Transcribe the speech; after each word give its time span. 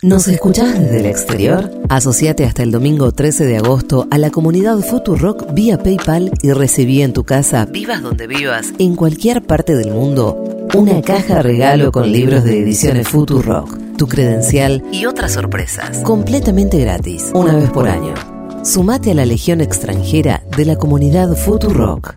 ¿Nos 0.00 0.28
escuchás 0.28 0.78
desde 0.78 1.00
el 1.00 1.06
exterior? 1.06 1.72
Asociate 1.88 2.44
hasta 2.44 2.62
el 2.62 2.70
domingo 2.70 3.10
13 3.10 3.46
de 3.46 3.56
agosto 3.56 4.06
a 4.12 4.18
la 4.18 4.30
comunidad 4.30 4.78
Futurock 4.78 5.52
vía 5.54 5.76
PayPal 5.76 6.30
y 6.40 6.52
recibí 6.52 7.02
en 7.02 7.12
tu 7.12 7.24
casa, 7.24 7.64
vivas 7.64 8.00
donde 8.00 8.28
vivas, 8.28 8.68
en 8.78 8.94
cualquier 8.94 9.42
parte 9.42 9.74
del 9.74 9.90
mundo, 9.90 10.68
una 10.72 11.02
caja 11.02 11.42
regalo 11.42 11.90
con 11.90 12.12
libros 12.12 12.44
de 12.44 12.60
ediciones 12.60 13.08
Futurock, 13.08 13.96
tu 13.96 14.06
credencial 14.06 14.84
y 14.92 15.04
otras 15.04 15.32
sorpresas, 15.32 15.98
completamente 16.04 16.78
gratis, 16.78 17.32
una 17.34 17.56
vez 17.56 17.68
por 17.70 17.88
año. 17.88 18.14
Sumate 18.62 19.10
a 19.10 19.14
la 19.14 19.26
legión 19.26 19.60
extranjera 19.60 20.44
de 20.56 20.64
la 20.64 20.76
comunidad 20.76 21.34
Futurock. 21.34 22.14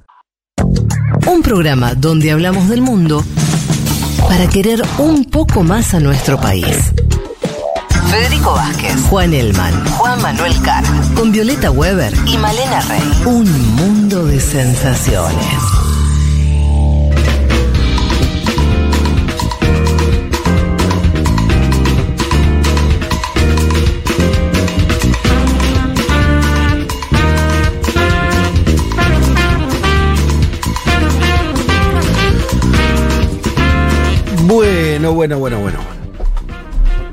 Un 1.25 1.41
programa 1.41 1.95
donde 1.95 2.29
hablamos 2.29 2.69
del 2.69 2.81
mundo 2.81 3.23
para 4.27 4.47
querer 4.47 4.83
un 4.99 5.25
poco 5.25 5.63
más 5.63 5.95
a 5.95 5.99
nuestro 5.99 6.39
país. 6.39 6.93
Federico 8.11 8.51
Vázquez, 8.51 9.01
Juan 9.09 9.33
Elman, 9.33 9.85
Juan 9.91 10.21
Manuel 10.21 10.53
Carr, 10.63 10.83
con 11.15 11.31
Violeta 11.31 11.71
Weber 11.71 12.13
y 12.25 12.37
Malena 12.37 12.81
Rey. 12.81 13.01
Un 13.25 13.75
mundo 13.77 14.25
de 14.25 14.37
sensaciones. 14.37 15.37
Bueno, 34.47 35.13
bueno, 35.13 35.39
bueno, 35.39 35.59
bueno. 35.59 36.00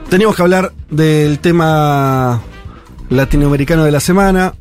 Teníamos 0.09 0.37
que 0.37 0.43
hablar 0.43 0.73
del 0.91 1.39
tema 1.39 2.41
latinoamericano 3.11 3.85
de 3.85 3.93
la 3.93 4.01
semana. 4.01 4.55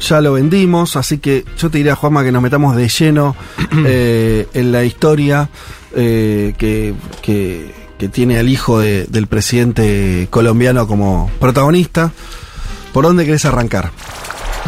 Ya 0.00 0.20
lo 0.20 0.34
vendimos, 0.34 0.96
así 0.96 1.18
que 1.18 1.44
yo 1.56 1.70
te 1.70 1.78
diría, 1.78 1.94
Juanma, 1.94 2.22
que 2.24 2.32
nos 2.32 2.42
metamos 2.42 2.76
de 2.76 2.88
lleno 2.88 3.34
eh, 3.86 4.46
en 4.52 4.72
la 4.72 4.84
historia 4.84 5.48
eh, 5.94 6.54
que, 6.58 6.94
que- 7.22 7.86
que 7.96 8.10
tiene 8.10 8.38
al 8.38 8.46
hijo 8.50 8.78
de- 8.80 9.04
del 9.06 9.26
presidente 9.26 10.28
colombiano 10.30 10.86
como 10.86 11.30
protagonista. 11.40 12.12
¿Por 12.92 13.04
dónde 13.06 13.24
querés 13.24 13.46
arrancar? 13.46 13.90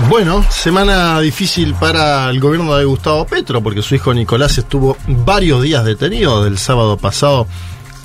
Bueno, 0.08 0.42
semana 0.50 1.20
difícil 1.20 1.74
para 1.74 2.30
el 2.30 2.40
gobierno 2.40 2.74
de 2.76 2.86
Gustavo 2.86 3.26
Petro, 3.26 3.62
porque 3.62 3.82
su 3.82 3.94
hijo 3.96 4.14
Nicolás 4.14 4.56
estuvo 4.56 4.96
varios 5.08 5.62
días 5.62 5.84
detenido 5.84 6.42
del 6.44 6.56
sábado 6.56 6.96
pasado 6.96 7.46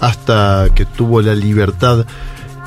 hasta 0.03 0.67
que 0.75 0.85
tuvo 0.85 1.21
la 1.21 1.33
libertad. 1.33 2.05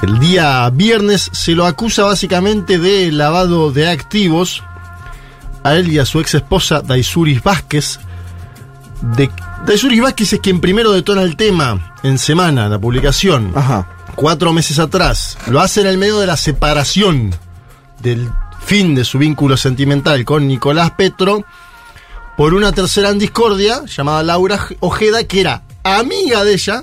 El 0.02 0.18
día 0.18 0.68
viernes 0.70 1.28
se 1.32 1.52
lo 1.52 1.66
acusa 1.66 2.04
básicamente 2.04 2.78
de 2.78 3.12
lavado 3.12 3.72
de 3.72 3.88
activos 3.88 4.62
a 5.62 5.74
él 5.74 5.92
y 5.92 5.98
a 5.98 6.06
su 6.06 6.20
ex 6.20 6.34
esposa 6.34 6.80
Daisuris 6.80 7.42
Vázquez. 7.42 8.00
De, 9.16 9.30
Daisuris 9.66 10.00
Vázquez 10.00 10.32
es 10.32 10.40
quien 10.40 10.60
primero 10.60 10.92
detona 10.92 11.22
el 11.22 11.36
tema 11.36 11.94
en 12.02 12.18
semana, 12.18 12.68
la 12.68 12.78
publicación 12.78 13.52
Ajá. 13.54 13.86
cuatro 14.14 14.52
meses 14.54 14.78
atrás. 14.78 15.36
Lo 15.48 15.60
hace 15.60 15.82
en 15.82 15.88
el 15.88 15.98
medio 15.98 16.18
de 16.18 16.26
la 16.26 16.38
separación 16.38 17.34
del 18.02 18.30
fin 18.64 18.94
de 18.94 19.04
su 19.04 19.18
vínculo 19.18 19.58
sentimental 19.58 20.24
con 20.24 20.48
Nicolás 20.48 20.92
Petro 20.92 21.44
por 22.36 22.54
una 22.54 22.72
tercera 22.72 23.10
en 23.10 23.18
discordia 23.18 23.82
llamada 23.84 24.22
Laura 24.22 24.58
Ojeda, 24.80 25.24
que 25.24 25.40
era 25.40 25.62
amiga 25.86 26.44
de 26.44 26.52
ella 26.54 26.82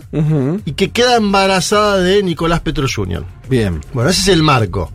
y 0.65 0.71
que 0.73 0.91
queda 0.91 1.17
embarazada 1.17 1.97
de 1.97 2.23
Nicolás 2.23 2.61
Petro 2.61 2.87
Jr. 2.93 3.23
Bien. 3.49 3.81
Bueno, 3.93 4.09
ese 4.09 4.21
es 4.21 4.27
el 4.29 4.43
marco. 4.43 4.91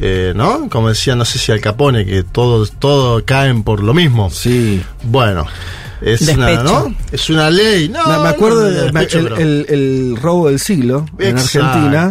Eh, 0.00 0.32
¿No? 0.34 0.68
Como 0.70 0.88
decía, 0.88 1.14
no 1.14 1.24
sé 1.24 1.38
si 1.38 1.52
Al 1.52 1.60
Capone, 1.60 2.04
que 2.04 2.24
todos 2.24 2.72
todo 2.78 3.24
caen 3.24 3.62
por 3.62 3.80
lo 3.82 3.94
mismo. 3.94 4.28
Sí. 4.30 4.82
Bueno, 5.04 5.46
es 6.00 6.26
una. 6.28 6.62
¿no? 6.64 6.94
Es 7.12 7.30
una 7.30 7.48
ley. 7.50 7.88
No, 7.88 8.04
me, 8.08 8.18
me 8.24 8.28
acuerdo 8.28 8.62
no, 8.62 8.66
del 8.70 8.84
despecho, 8.92 9.18
el, 9.20 9.32
el- 9.38 9.66
el 9.68 10.16
robo 10.20 10.48
del 10.48 10.58
siglo 10.58 11.06
en 11.18 11.38
Exacto. 11.38 11.66
Argentina. 11.68 12.10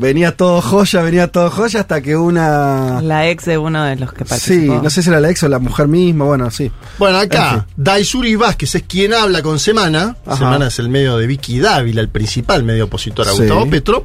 Venía 0.00 0.34
todo 0.34 0.62
joya, 0.62 1.02
venía 1.02 1.28
todo 1.28 1.50
joya 1.50 1.80
hasta 1.80 2.00
que 2.00 2.16
una... 2.16 3.02
La 3.02 3.28
ex 3.28 3.44
de 3.44 3.58
uno 3.58 3.84
de 3.84 3.96
los 3.96 4.12
que 4.14 4.24
Sí, 4.24 4.28
participó. 4.30 4.80
no 4.82 4.88
sé 4.88 5.02
si 5.02 5.10
era 5.10 5.20
la 5.20 5.28
ex 5.30 5.42
o 5.42 5.48
la 5.48 5.58
mujer 5.58 5.88
misma, 5.88 6.24
bueno, 6.24 6.50
sí. 6.50 6.72
Bueno, 6.98 7.18
En 7.20 7.24
acá, 7.26 7.66
Daisuri 7.76 8.34
Vázquez 8.34 8.74
es 8.76 8.82
quien 8.84 9.12
habla 9.12 9.42
con 9.42 9.58
Semana. 9.58 10.16
Ajá. 10.24 10.36
Semana 10.38 10.68
es 10.68 10.78
el 10.78 10.88
medio 10.88 11.18
de 11.18 11.26
Vicky 11.26 11.58
Dávila, 11.60 12.00
el 12.00 12.08
principal 12.08 12.64
medio 12.64 12.86
opositor 12.86 13.28
a 13.28 13.32
Sí. 13.32 13.38
Gustavo 13.42 13.68
Petro. 13.68 14.04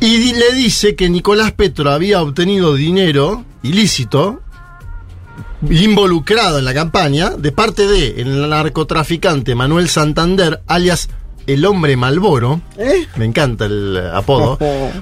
Y 0.00 0.34
le 0.34 0.52
dice 0.52 0.94
que 0.94 1.08
Nicolás 1.08 1.52
Petro 1.52 1.90
había 1.90 2.20
obtenido 2.20 2.74
dinero 2.74 3.42
ilícito 3.62 4.42
involucrado 5.70 6.58
en 6.58 6.64
la 6.66 6.74
campaña 6.74 7.30
de 7.30 7.52
parte 7.52 7.86
de 7.86 8.20
el 8.20 8.50
narcotraficante 8.50 9.54
Manuel 9.54 9.88
Santander, 9.88 10.60
alias 10.66 11.08
el 11.46 11.64
hombre 11.64 11.96
Malboro. 11.96 12.60
¿Eh? 12.78 13.06
Me 13.16 13.24
encanta 13.24 13.66
el 13.66 13.96
apodo. 14.12 14.58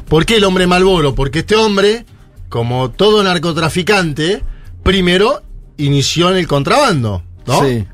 ¿Por 0.09 0.27
qué 0.27 0.37
el 0.37 0.45
hombre 0.45 0.67
Malboro? 0.67 1.15
Porque 1.15 1.41
este 1.41 1.57
hombre, 1.57 2.05
como 2.49 2.91
todo 2.91 3.23
narcotraficante, 3.23 4.43
primero 4.83 5.43
inició 5.77 6.31
en 6.31 6.37
el 6.37 6.47
contrabando, 6.47 7.23
¿no? 7.47 7.65
Sí. 7.65 7.85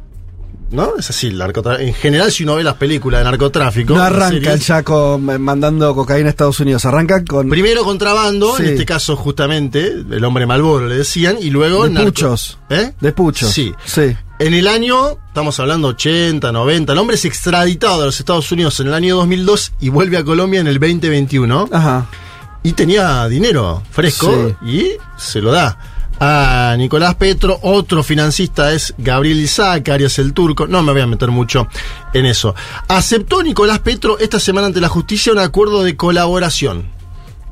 ¿No? 0.71 0.97
Es 0.99 1.09
así, 1.09 1.29
el 1.29 1.41
en 1.81 1.95
general 1.95 2.31
si 2.31 2.43
uno 2.45 2.57
ve 2.57 2.63
las 2.63 2.75
películas 2.75 3.21
de 3.21 3.25
narcotráfico, 3.25 3.95
No 3.95 4.03
arrancan 4.03 4.59
ya 4.59 4.83
con, 4.83 5.31
eh, 5.31 5.39
mandando 5.39 5.95
cocaína 5.95 6.27
a 6.27 6.31
Estados 6.31 6.61
Unidos, 6.61 6.85
arrancan 6.85 7.25
con 7.25 7.49
Primero 7.49 7.85
contrabando, 7.85 8.55
Sí. 8.55 8.65
en 8.65 8.69
este 8.71 8.85
caso 8.85 9.17
justamente, 9.17 9.87
el 9.87 10.23
hombre 10.25 10.45
Malboro 10.45 10.87
le 10.87 10.97
decían, 10.99 11.37
y 11.41 11.49
luego 11.49 11.85
de 11.85 11.91
narco- 11.93 12.05
puchos. 12.07 12.59
¿Eh? 12.69 12.93
De 13.01 13.13
puchos. 13.13 13.51
Sí. 13.51 13.73
Sí. 13.87 14.15
En 14.41 14.55
el 14.55 14.69
año, 14.69 15.19
estamos 15.27 15.59
hablando 15.59 15.89
80, 15.89 16.53
90, 16.53 16.93
el 16.93 16.99
hombre 16.99 17.17
es 17.17 17.25
extraditado 17.25 17.99
de 18.01 18.07
los 18.07 18.21
Estados 18.21 18.51
Unidos 18.53 18.79
en 18.79 18.87
el 18.87 18.95
año 18.95 19.17
2002 19.17 19.73
y 19.81 19.89
vuelve 19.89 20.17
a 20.17 20.23
Colombia 20.25 20.61
en 20.61 20.69
el 20.69 20.79
2021. 20.79 21.69
Ajá. 21.73 22.07
y 22.63 22.73
tenía 22.73 23.27
dinero 23.29 23.83
fresco 23.91 24.57
y 24.65 24.91
se 25.17 25.41
lo 25.41 25.51
da 25.51 25.77
a 26.21 26.75
Nicolás 26.79 27.17
Petro. 27.17 27.59
Otro 27.63 28.03
financista 28.05 28.73
es 28.73 28.95
Gabriel 28.97 29.41
Isaac, 29.41 29.89
Arias 29.89 30.19
el 30.21 30.33
Turco. 30.33 30.69
No 30.69 30.83
me 30.83 30.93
voy 30.93 31.01
a 31.01 31.07
meter 31.07 31.31
mucho 31.31 31.67
en 32.15 32.27
eso. 32.27 32.55
Aceptó 32.87 33.43
Nicolás 33.43 33.81
Petro 33.81 34.19
esta 34.19 34.39
semana 34.39 34.69
ante 34.69 34.81
la 34.81 34.89
justicia 34.89 35.33
un 35.33 35.39
acuerdo 35.41 35.83
de 35.83 35.97
colaboración. 35.97 36.85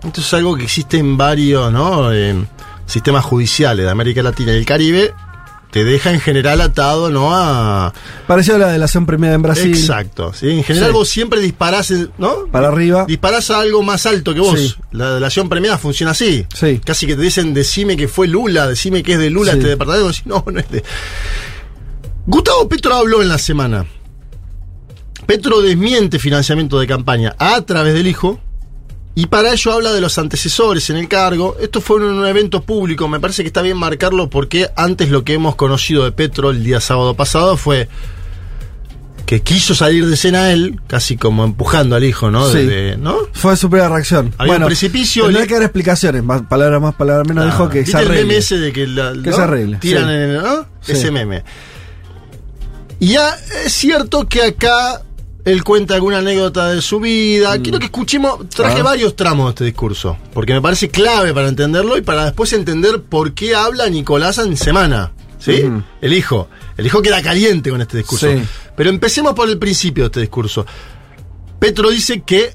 Esto 0.04 0.20
es 0.20 0.34
algo 0.34 0.56
que 0.56 0.64
existe 0.64 0.98
en 0.98 1.16
varios 1.16 1.72
¿no? 1.72 2.12
Eh, 2.12 2.46
sistemas 2.86 3.24
judiciales 3.24 3.84
de 3.84 3.90
América 3.90 4.22
Latina 4.22 4.52
y 4.52 4.56
el 4.56 4.66
Caribe. 4.66 5.14
Te 5.70 5.84
deja 5.84 6.12
en 6.12 6.20
general 6.20 6.60
atado 6.62 7.10
¿no? 7.10 7.34
a. 7.36 7.92
Pareció 8.26 8.54
a 8.54 8.58
la 8.58 8.68
delación 8.68 9.04
premiada 9.04 9.34
en 9.34 9.42
Brasil. 9.42 9.74
Exacto. 9.74 10.32
¿sí? 10.32 10.48
En 10.50 10.64
general 10.64 10.90
Sí. 10.90 10.94
vos 10.94 11.08
siempre 11.08 11.40
disparás, 11.40 11.92
¿no? 12.18 12.46
Para 12.50 12.68
arriba. 12.68 13.04
disparás 13.06 13.50
a 13.50 13.60
algo 13.60 13.82
más 13.82 14.06
alto 14.06 14.32
que 14.32 14.40
vos. 14.40 14.58
Sí. 14.58 14.74
La 14.92 15.14
delación 15.14 15.48
premiada 15.48 15.76
funciona 15.76 16.12
así. 16.12 16.46
Sí. 16.54 16.80
Casi 16.84 17.06
que 17.06 17.14
te 17.16 17.22
dicen, 17.22 17.52
decime 17.52 17.96
que 17.96 18.08
fue 18.08 18.26
Lula, 18.28 18.66
decime 18.66 19.02
que 19.02 19.14
es 19.14 19.18
de 19.18 19.28
Lula 19.28 19.52
este 19.52 19.68
departamento. 19.68 20.16
No, 20.24 20.44
no 20.50 20.58
es 20.60 20.70
de. 20.70 20.82
Gustavo 22.26 22.68
Petro 22.68 22.94
habló 22.94 23.20
en 23.22 23.28
la 23.28 23.38
semana. 23.38 23.86
Petro 25.26 25.60
desmiente 25.60 26.18
financiamiento 26.18 26.78
de 26.78 26.86
campaña 26.86 27.34
a 27.38 27.60
través 27.62 27.94
del 27.94 28.06
hijo. 28.06 28.40
Y 29.18 29.26
para 29.26 29.50
ello 29.52 29.72
habla 29.72 29.92
de 29.94 30.00
los 30.02 30.18
antecesores 30.18 30.90
en 30.90 30.98
el 30.98 31.08
cargo. 31.08 31.56
Esto 31.58 31.80
fue 31.80 31.96
en 31.96 32.02
un 32.04 32.26
evento 32.26 32.60
público. 32.62 33.08
Me 33.08 33.18
parece 33.18 33.42
que 33.42 33.46
está 33.46 33.62
bien 33.62 33.78
marcarlo 33.78 34.28
porque 34.28 34.68
antes 34.76 35.08
lo 35.10 35.24
que 35.24 35.32
hemos 35.32 35.56
conocido 35.56 36.04
de 36.04 36.12
Petro 36.12 36.50
el 36.50 36.62
día 36.62 36.80
sábado 36.80 37.14
pasado 37.14 37.56
fue 37.56 37.88
que 39.24 39.40
quiso 39.40 39.74
salir 39.74 40.06
de 40.06 40.14
escena 40.14 40.52
él, 40.52 40.78
casi 40.86 41.16
como 41.16 41.44
empujando 41.44 41.96
al 41.96 42.04
hijo, 42.04 42.30
¿no? 42.30 42.46
Sí. 42.48 42.58
Desde- 42.58 42.96
¿no? 42.98 43.16
Fue 43.32 43.56
su 43.56 43.68
primera 43.70 43.88
reacción. 43.88 44.34
Había 44.38 44.52
bueno, 44.52 44.66
un 44.66 44.68
precipicio, 44.68 45.24
tendrá 45.24 45.40
le- 45.42 45.48
que 45.48 45.54
dar 45.54 45.62
explicaciones, 45.64 46.22
más 46.22 46.42
palabras 46.42 46.80
más, 46.82 46.94
palabras 46.94 47.26
menos. 47.26 47.44
Ah, 47.44 47.46
dijo 47.46 47.68
que 47.70 47.78
¿viste 47.80 47.92
se 47.92 47.98
el 47.98 48.04
arregle. 48.08 48.22
meme 48.26 48.36
ese 48.38 48.58
de 48.58 48.72
que, 48.72 48.86
la- 48.86 49.12
Que 49.14 49.30
¿no? 49.30 49.36
se 49.36 49.42
arregle, 49.42 49.76
Tiran 49.78 50.04
sí. 50.08 50.10
en 50.14 50.34
¿no? 50.34 50.66
Sí. 50.82 50.92
Ese 50.92 51.10
meme. 51.10 51.42
Y 53.00 53.08
ya 53.14 53.34
es 53.64 53.72
cierto 53.72 54.28
que 54.28 54.42
acá 54.42 55.02
él 55.46 55.64
cuenta 55.64 55.94
alguna 55.94 56.18
anécdota 56.18 56.68
de 56.68 56.82
su 56.82 57.00
vida. 57.00 57.58
Quiero 57.62 57.78
que 57.78 57.86
escuchemos, 57.86 58.46
traje 58.50 58.80
Ah. 58.80 58.82
varios 58.82 59.16
tramos 59.16 59.46
de 59.46 59.50
este 59.50 59.64
discurso, 59.64 60.18
porque 60.34 60.52
me 60.52 60.60
parece 60.60 60.90
clave 60.90 61.32
para 61.32 61.48
entenderlo 61.48 61.96
y 61.96 62.02
para 62.02 62.24
después 62.26 62.52
entender 62.52 63.00
por 63.02 63.32
qué 63.32 63.54
habla 63.54 63.88
Nicolás 63.88 64.36
en 64.38 64.56
semana. 64.58 65.12
¿Sí? 65.38 65.62
El 66.00 66.12
hijo. 66.12 66.48
El 66.76 66.86
hijo 66.86 67.00
queda 67.02 67.22
caliente 67.22 67.70
con 67.70 67.80
este 67.80 67.98
discurso. 67.98 68.28
Sí. 68.30 68.42
Pero 68.76 68.90
empecemos 68.90 69.32
por 69.34 69.48
el 69.48 69.58
principio 69.58 70.04
de 70.04 70.06
este 70.08 70.20
discurso. 70.20 70.66
Petro 71.60 71.90
dice 71.90 72.22
que 72.22 72.54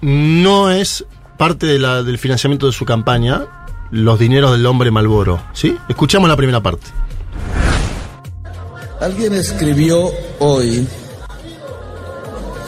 no 0.00 0.70
es 0.70 1.04
parte 1.36 1.66
de 1.66 1.78
la- 1.78 2.02
del 2.02 2.16
financiamiento 2.18 2.66
de 2.66 2.72
su 2.72 2.84
campaña 2.86 3.46
los 3.90 4.18
dineros 4.18 4.52
del 4.52 4.64
hombre 4.66 4.90
Malboro. 4.90 5.42
¿Sí? 5.52 5.76
Escuchamos 5.88 6.28
la 6.30 6.36
primera 6.36 6.60
parte. 6.62 6.86
Alguien 9.00 9.34
escribió 9.34 10.10
hoy 10.38 10.86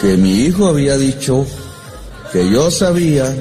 que 0.00 0.16
mi 0.16 0.42
hijo 0.42 0.66
había 0.66 0.96
dicho 0.96 1.46
que 2.32 2.50
yo 2.50 2.70
sabía 2.70 3.34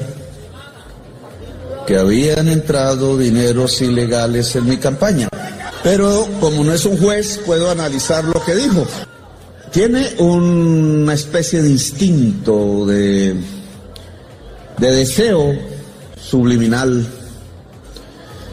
que 1.86 1.96
habían 1.96 2.48
entrado 2.48 3.16
dineros 3.16 3.80
ilegales 3.80 4.56
en 4.56 4.66
mi 4.66 4.76
campaña. 4.76 5.28
Pero 5.82 6.26
como 6.40 6.64
no 6.64 6.72
es 6.72 6.84
un 6.84 6.98
juez, 6.98 7.40
puedo 7.46 7.70
analizar 7.70 8.24
lo 8.24 8.44
que 8.44 8.56
dijo. 8.56 8.86
Tiene 9.70 10.14
una 10.18 11.14
especie 11.14 11.62
de 11.62 11.70
instinto, 11.70 12.86
de, 12.86 13.36
de 14.78 14.90
deseo 14.92 15.54
subliminal. 16.20 17.06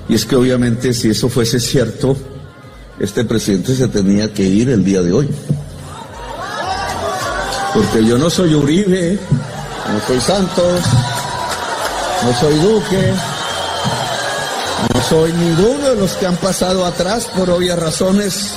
Y 0.09 0.15
es 0.15 0.25
que 0.25 0.35
obviamente 0.35 0.93
si 0.93 1.09
eso 1.09 1.29
fuese 1.29 1.59
cierto, 1.59 2.15
este 2.99 3.25
presidente 3.25 3.75
se 3.75 3.87
tenía 3.87 4.31
que 4.31 4.43
ir 4.43 4.69
el 4.69 4.83
día 4.83 5.01
de 5.01 5.11
hoy. 5.11 5.29
Porque 7.73 8.05
yo 8.05 8.17
no 8.17 8.29
soy 8.29 8.53
Uribe, 8.53 9.17
no 9.91 9.99
soy 10.07 10.19
Santos, 10.19 10.81
no 12.23 12.33
soy 12.39 12.55
Duque, 12.55 13.13
no 14.93 15.01
soy 15.01 15.33
ninguno 15.33 15.89
de 15.89 15.95
los 15.95 16.13
que 16.13 16.27
han 16.27 16.35
pasado 16.37 16.85
atrás 16.85 17.29
por 17.35 17.49
obvias 17.49 17.79
razones. 17.79 18.55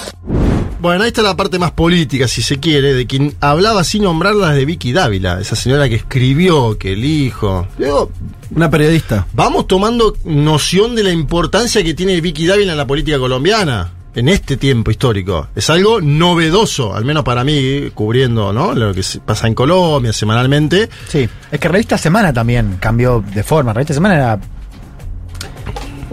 Bueno, 0.78 1.02
ahí 1.02 1.08
está 1.08 1.22
la 1.22 1.34
parte 1.34 1.58
más 1.58 1.70
política, 1.72 2.28
si 2.28 2.42
se 2.42 2.60
quiere, 2.60 2.92
de 2.92 3.06
quien 3.06 3.34
hablaba 3.40 3.82
sin 3.82 4.02
nombrarlas 4.02 4.54
de 4.54 4.66
Vicky 4.66 4.92
Dávila, 4.92 5.40
esa 5.40 5.56
señora 5.56 5.88
que 5.88 5.94
escribió, 5.96 6.76
que 6.78 6.92
el 6.92 7.04
hijo. 7.04 7.66
Luego, 7.78 8.10
Una 8.54 8.70
periodista. 8.70 9.26
vamos 9.32 9.66
tomando 9.66 10.14
noción 10.24 10.94
de 10.94 11.02
la 11.02 11.10
importancia 11.10 11.82
que 11.82 11.94
tiene 11.94 12.20
Vicky 12.20 12.46
Dávila 12.46 12.72
en 12.72 12.78
la 12.78 12.86
política 12.86 13.18
colombiana. 13.18 13.92
En 14.16 14.30
este 14.30 14.56
tiempo 14.56 14.90
histórico. 14.90 15.48
Es 15.54 15.68
algo 15.68 16.00
novedoso, 16.00 16.94
al 16.96 17.04
menos 17.04 17.22
para 17.22 17.44
mí, 17.44 17.90
cubriendo 17.94 18.50
¿no? 18.50 18.74
lo 18.74 18.94
que 18.94 19.02
pasa 19.24 19.46
en 19.46 19.54
Colombia 19.54 20.10
semanalmente. 20.12 20.88
Sí, 21.06 21.28
es 21.52 21.60
que 21.60 21.68
Revista 21.68 21.98
Semana 21.98 22.32
también 22.32 22.78
cambió 22.80 23.22
de 23.34 23.42
forma. 23.42 23.74
Revista 23.74 23.92
Semana 23.92 24.14
era 24.14 24.40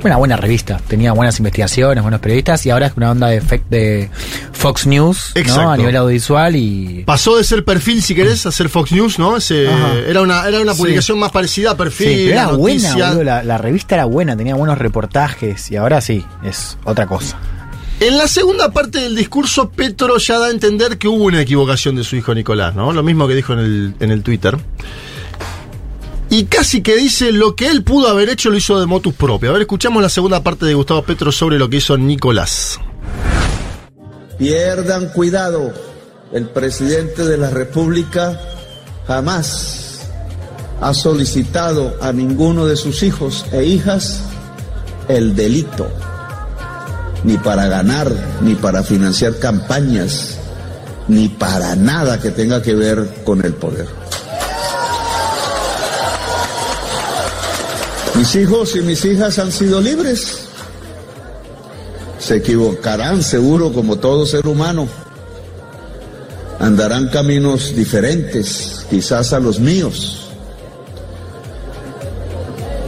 una 0.03 0.17
buena 0.17 0.35
revista, 0.35 0.81
tenía 0.85 1.13
buenas 1.13 1.37
investigaciones, 1.39 2.01
buenos 2.01 2.19
periodistas 2.19 2.65
y 2.65 2.71
ahora 2.71 2.87
es 2.87 2.93
una 2.97 3.11
onda 3.11 3.27
de, 3.29 4.09
Fox 4.51 4.85
News 4.85 5.31
Exacto. 5.35 5.63
¿no? 5.63 5.71
a 5.71 5.77
nivel 5.77 5.95
audiovisual 5.95 6.55
y 6.57 7.03
Pasó 7.05 7.37
de 7.37 7.45
ser 7.45 7.63
perfil, 7.63 8.03
si 8.03 8.13
querés, 8.13 8.45
a 8.45 8.51
ser 8.51 8.67
Fox 8.67 8.91
News, 8.91 9.17
¿no? 9.17 9.37
Ese, 9.37 9.65
era 10.09 10.21
una, 10.21 10.45
era 10.45 10.59
una 10.59 10.73
Sí. 10.73 10.81
publicación 10.81 11.19
más 11.19 11.31
parecida 11.31 11.71
a 11.71 11.77
perfil. 11.77 12.07
Sí, 12.07 12.15
pero 12.27 12.31
era 12.33 12.47
buena, 12.51 12.93
boludo, 12.95 13.23
la, 13.23 13.43
la 13.43 13.57
revista 13.57 13.95
era 13.95 14.03
buena, 14.03 14.35
tenía 14.35 14.55
buenos 14.55 14.77
reportajes 14.77 15.71
y 15.71 15.77
ahora 15.77 16.01
sí, 16.01 16.25
es 16.43 16.77
otra 16.83 17.07
cosa. 17.07 17.37
En 17.99 18.17
la 18.17 18.27
segunda 18.27 18.71
parte 18.71 18.99
del 18.99 19.15
discurso, 19.15 19.69
Petro 19.69 20.17
ya 20.17 20.39
da 20.39 20.47
a 20.47 20.49
entender 20.51 20.97
que 20.97 21.07
hubo 21.07 21.25
una 21.25 21.41
equivocación 21.41 21.95
de 21.95 22.03
su 22.03 22.15
hijo 22.15 22.33
Nicolás, 22.35 22.75
¿no? 22.75 22.91
Lo 22.91 23.03
mismo 23.03 23.27
que 23.27 23.35
dijo 23.35 23.53
en 23.53 23.59
el, 23.59 23.95
en 23.99 24.11
el 24.11 24.23
Twitter. 24.23 24.57
Y 26.29 26.45
casi 26.45 26.81
que 26.81 26.95
dice 26.95 27.31
lo 27.31 27.55
que 27.55 27.67
él 27.67 27.83
pudo 27.83 28.07
haber 28.07 28.27
hecho 28.29 28.49
lo 28.49 28.57
hizo 28.57 28.79
de 28.79 28.87
motus 28.87 29.13
propio. 29.13 29.51
A 29.51 29.53
ver, 29.53 29.61
escuchamos 29.61 30.01
la 30.01 30.09
segunda 30.09 30.41
parte 30.41 30.65
de 30.65 30.73
Gustavo 30.73 31.03
Petro 31.03 31.31
sobre 31.31 31.59
lo 31.59 31.69
que 31.69 31.77
hizo 31.77 31.97
Nicolás. 31.97 32.79
Pierdan 34.39 35.09
cuidado, 35.09 35.71
el 36.33 36.49
presidente 36.49 37.23
de 37.23 37.37
la 37.37 37.51
República 37.51 38.39
jamás 39.05 40.09
ha 40.81 40.93
solicitado 40.93 41.95
a 42.01 42.11
ninguno 42.11 42.65
de 42.65 42.75
sus 42.75 43.03
hijos 43.03 43.45
e 43.51 43.63
hijas 43.63 44.23
el 45.07 45.35
delito, 45.35 45.87
ni 47.23 47.37
para 47.37 47.67
ganar, 47.67 48.11
ni 48.41 48.55
para 48.55 48.83
financiar 48.83 49.37
campañas, 49.37 50.37
ni 51.07 51.29
para 51.29 51.75
nada 51.75 52.19
que 52.19 52.31
tenga 52.31 52.61
que 52.61 52.75
ver 52.75 53.21
con 53.23 53.43
el 53.43 53.53
poder. 53.53 53.87
Mis 58.15 58.35
hijos 58.35 58.75
y 58.75 58.81
mis 58.81 59.03
hijas 59.05 59.39
han 59.39 59.51
sido 59.51 59.81
libres. 59.81 60.45
Se 62.19 62.37
equivocarán 62.37 63.23
seguro 63.23 63.73
como 63.73 63.97
todo 63.97 64.25
ser 64.25 64.47
humano. 64.47 64.87
Andarán 66.59 67.09
caminos 67.09 67.75
diferentes, 67.75 68.85
quizás 68.89 69.33
a 69.33 69.39
los 69.39 69.59
míos. 69.59 70.29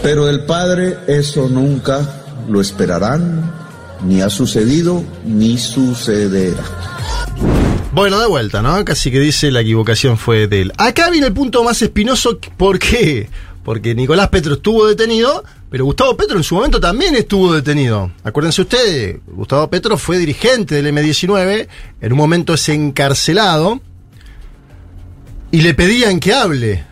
Pero 0.03 0.29
el 0.29 0.45
Padre 0.45 0.99
eso 1.07 1.49
nunca 1.49 2.07
lo 2.47 2.61
esperarán, 2.61 3.51
ni 4.03 4.21
ha 4.21 4.29
sucedido, 4.29 5.03
ni 5.25 5.57
sucederá. 5.57 6.63
Bueno, 7.91 8.19
de 8.19 8.27
vuelta, 8.27 8.61
¿no? 8.61 8.83
Casi 8.83 9.09
que 9.09 9.19
dice 9.19 9.51
la 9.51 9.61
equivocación 9.61 10.17
fue 10.17 10.47
de 10.47 10.63
él. 10.63 10.73
Acá 10.77 11.09
viene 11.09 11.27
el 11.27 11.33
punto 11.33 11.63
más 11.63 11.81
espinoso. 11.81 12.39
¿Por 12.57 12.77
qué? 12.77 13.29
Porque 13.63 13.95
Nicolás 13.95 14.29
Petro 14.29 14.55
estuvo 14.55 14.85
detenido, 14.85 15.43
pero 15.69 15.85
Gustavo 15.85 16.15
Petro 16.15 16.37
en 16.37 16.43
su 16.43 16.55
momento 16.55 16.79
también 16.79 17.15
estuvo 17.15 17.53
detenido. 17.53 18.11
Acuérdense 18.23 18.61
ustedes, 18.61 19.17
Gustavo 19.25 19.69
Petro 19.69 19.97
fue 19.97 20.17
dirigente 20.17 20.75
del 20.75 20.93
M19, 20.93 21.67
en 22.01 22.11
un 22.11 22.17
momento 22.17 22.53
es 22.53 22.69
encarcelado 22.69 23.81
y 25.51 25.61
le 25.61 25.73
pedían 25.73 26.19
que 26.19 26.33
hable 26.33 26.83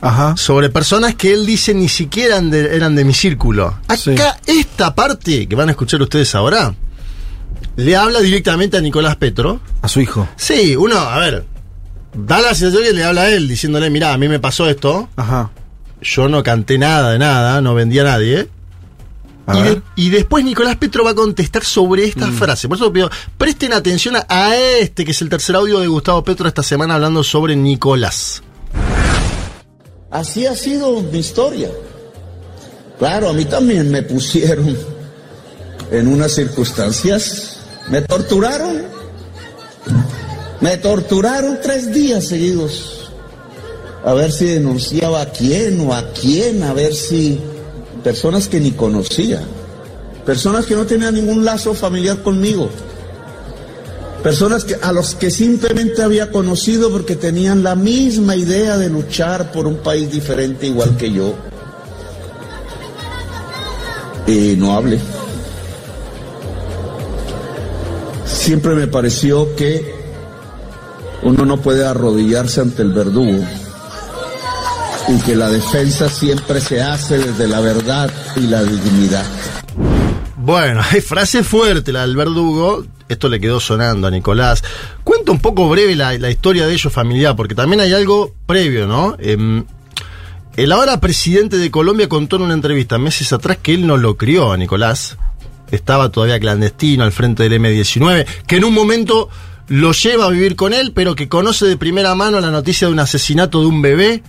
Ajá. 0.00 0.36
sobre 0.36 0.68
personas 0.70 1.14
que 1.14 1.32
él 1.32 1.46
dice 1.46 1.72
ni 1.74 1.88
siquiera 1.88 2.34
eran 2.36 2.50
de, 2.50 2.76
eran 2.76 2.94
de 2.94 3.04
mi 3.04 3.14
círculo. 3.14 3.78
Acá, 3.88 4.38
esta 4.46 4.94
parte 4.94 5.48
que 5.48 5.56
van 5.56 5.68
a 5.68 5.72
escuchar 5.72 6.00
ustedes 6.02 6.34
ahora, 6.34 6.74
le 7.76 7.96
habla 7.96 8.20
directamente 8.20 8.76
a 8.76 8.80
Nicolás 8.80 9.16
Petro. 9.16 9.60
A 9.82 9.88
su 9.88 10.00
hijo. 10.00 10.28
Sí, 10.36 10.76
uno, 10.76 10.98
a 10.98 11.18
ver, 11.18 11.44
da 12.14 12.40
la 12.40 12.54
sensación 12.54 12.84
que 12.84 12.92
le 12.92 13.04
habla 13.04 13.22
a 13.22 13.30
él 13.30 13.48
diciéndole, 13.48 13.90
mirá, 13.90 14.12
a 14.12 14.18
mí 14.18 14.28
me 14.28 14.38
pasó 14.38 14.68
esto, 14.68 15.08
Ajá. 15.16 15.50
yo 16.02 16.28
no 16.28 16.42
canté 16.42 16.78
nada 16.78 17.10
de 17.12 17.18
nada, 17.18 17.60
no 17.60 17.74
vendí 17.74 17.98
a 17.98 18.04
nadie. 18.04 18.48
A 19.48 19.56
Y, 19.56 19.62
ver. 19.62 19.74
de- 19.76 19.82
y 19.96 20.08
después 20.10 20.44
Nicolás 20.44 20.74
Petro 20.76 21.04
va 21.04 21.10
a 21.10 21.14
contestar 21.14 21.64
sobre 21.64 22.04
esta 22.04 22.26
frase. 22.32 22.66
Por 22.68 22.76
eso 22.78 22.92
pido, 22.92 23.08
presten 23.38 23.72
atención 23.72 24.16
a, 24.16 24.26
a 24.28 24.56
este, 24.56 25.04
que 25.04 25.12
es 25.12 25.22
el 25.22 25.28
tercer 25.28 25.54
audio 25.54 25.78
de 25.78 25.86
Gustavo 25.86 26.24
Petro 26.24 26.48
esta 26.48 26.62
semana 26.64 26.94
hablando 26.96 27.22
sobre 27.22 27.54
Nicolás. 27.54 28.42
Así 30.16 30.46
ha 30.46 30.56
sido 30.56 31.02
mi 31.02 31.18
historia. 31.18 31.70
Claro, 32.98 33.28
a 33.28 33.34
mí 33.34 33.44
también 33.44 33.90
me 33.90 34.02
pusieron 34.02 34.74
en 35.90 36.08
unas 36.08 36.32
circunstancias, 36.32 37.58
me 37.90 38.00
torturaron, 38.00 38.84
me 40.62 40.78
torturaron 40.78 41.58
tres 41.62 41.92
días 41.92 42.24
seguidos, 42.24 43.10
a 44.06 44.14
ver 44.14 44.32
si 44.32 44.46
denunciaba 44.46 45.20
a 45.20 45.30
quién 45.30 45.86
o 45.86 45.92
a 45.92 46.10
quién, 46.14 46.62
a 46.62 46.72
ver 46.72 46.94
si 46.94 47.38
personas 48.02 48.48
que 48.48 48.58
ni 48.58 48.70
conocía, 48.70 49.42
personas 50.24 50.64
que 50.64 50.76
no 50.76 50.86
tenían 50.86 51.14
ningún 51.14 51.44
lazo 51.44 51.74
familiar 51.74 52.22
conmigo, 52.22 52.70
personas 54.26 54.64
que, 54.64 54.74
a 54.74 54.90
los 54.90 55.14
que 55.14 55.30
simplemente 55.30 56.02
había 56.02 56.32
conocido 56.32 56.90
porque 56.90 57.14
tenían 57.14 57.62
la 57.62 57.76
misma 57.76 58.34
idea 58.34 58.76
de 58.76 58.90
luchar 58.90 59.52
por 59.52 59.68
un 59.68 59.76
país 59.76 60.10
diferente 60.10 60.66
igual 60.66 60.96
que 60.96 61.12
yo. 61.12 61.32
Y 64.26 64.56
no 64.58 64.74
hablé. 64.74 64.98
Siempre 68.24 68.74
me 68.74 68.88
pareció 68.88 69.54
que 69.54 69.94
uno 71.22 71.44
no 71.44 71.58
puede 71.58 71.86
arrodillarse 71.86 72.60
ante 72.62 72.82
el 72.82 72.92
verdugo 72.92 73.44
y 75.06 75.20
que 75.20 75.36
la 75.36 75.48
defensa 75.50 76.08
siempre 76.08 76.60
se 76.60 76.82
hace 76.82 77.18
desde 77.18 77.46
la 77.46 77.60
verdad 77.60 78.10
y 78.34 78.40
la 78.40 78.64
dignidad. 78.64 79.24
Bueno, 80.34 80.80
hay 80.90 81.00
frase 81.00 81.44
fuerte 81.44 81.92
la 81.92 82.00
del 82.00 82.16
verdugo. 82.16 82.95
Esto 83.08 83.28
le 83.28 83.40
quedó 83.40 83.60
sonando 83.60 84.06
a 84.06 84.10
Nicolás. 84.10 84.64
Cuenta 85.04 85.32
un 85.32 85.40
poco 85.40 85.68
breve 85.68 85.94
la, 85.94 86.30
historia 86.30 86.66
de 86.66 86.74
ellos 86.74 86.92
familiar, 86.92 87.36
porque 87.36 87.54
también 87.54 87.80
hay 87.80 87.92
algo 87.92 88.34
previo, 88.46 88.86
¿no? 88.86 89.16
Em, 89.18 89.64
el 90.56 90.72
ahora 90.72 91.00
presidente 91.00 91.58
de 91.58 91.70
Colombia 91.70 92.08
contó 92.08 92.36
en 92.36 92.42
una 92.42 92.54
entrevista 92.54 92.98
meses 92.98 93.32
atrás 93.32 93.58
que 93.62 93.74
él 93.74 93.86
no 93.86 93.96
lo 93.96 94.16
crió 94.16 94.52
a 94.52 94.56
Nicolás. 94.56 95.18
Estaba 95.70 96.10
todavía 96.10 96.40
clandestino 96.40 97.04
al 97.04 97.12
frente 97.12 97.48
del 97.48 97.60
M19, 97.60 98.26
que 98.46 98.56
en 98.56 98.64
un 98.64 98.74
momento 98.74 99.28
lo 99.68 99.92
lleva 99.92 100.26
a 100.26 100.30
vivir 100.30 100.56
con 100.56 100.72
él, 100.72 100.92
pero 100.92 101.14
que 101.14 101.28
conoce 101.28 101.66
de 101.66 101.76
primera 101.76 102.14
mano 102.14 102.40
la 102.40 102.50
noticia 102.50 102.86
de 102.86 102.92
un 102.92 103.00
asesinato 103.00 103.60
de 103.60 103.66
un 103.66 103.82
bebé 103.82 104.22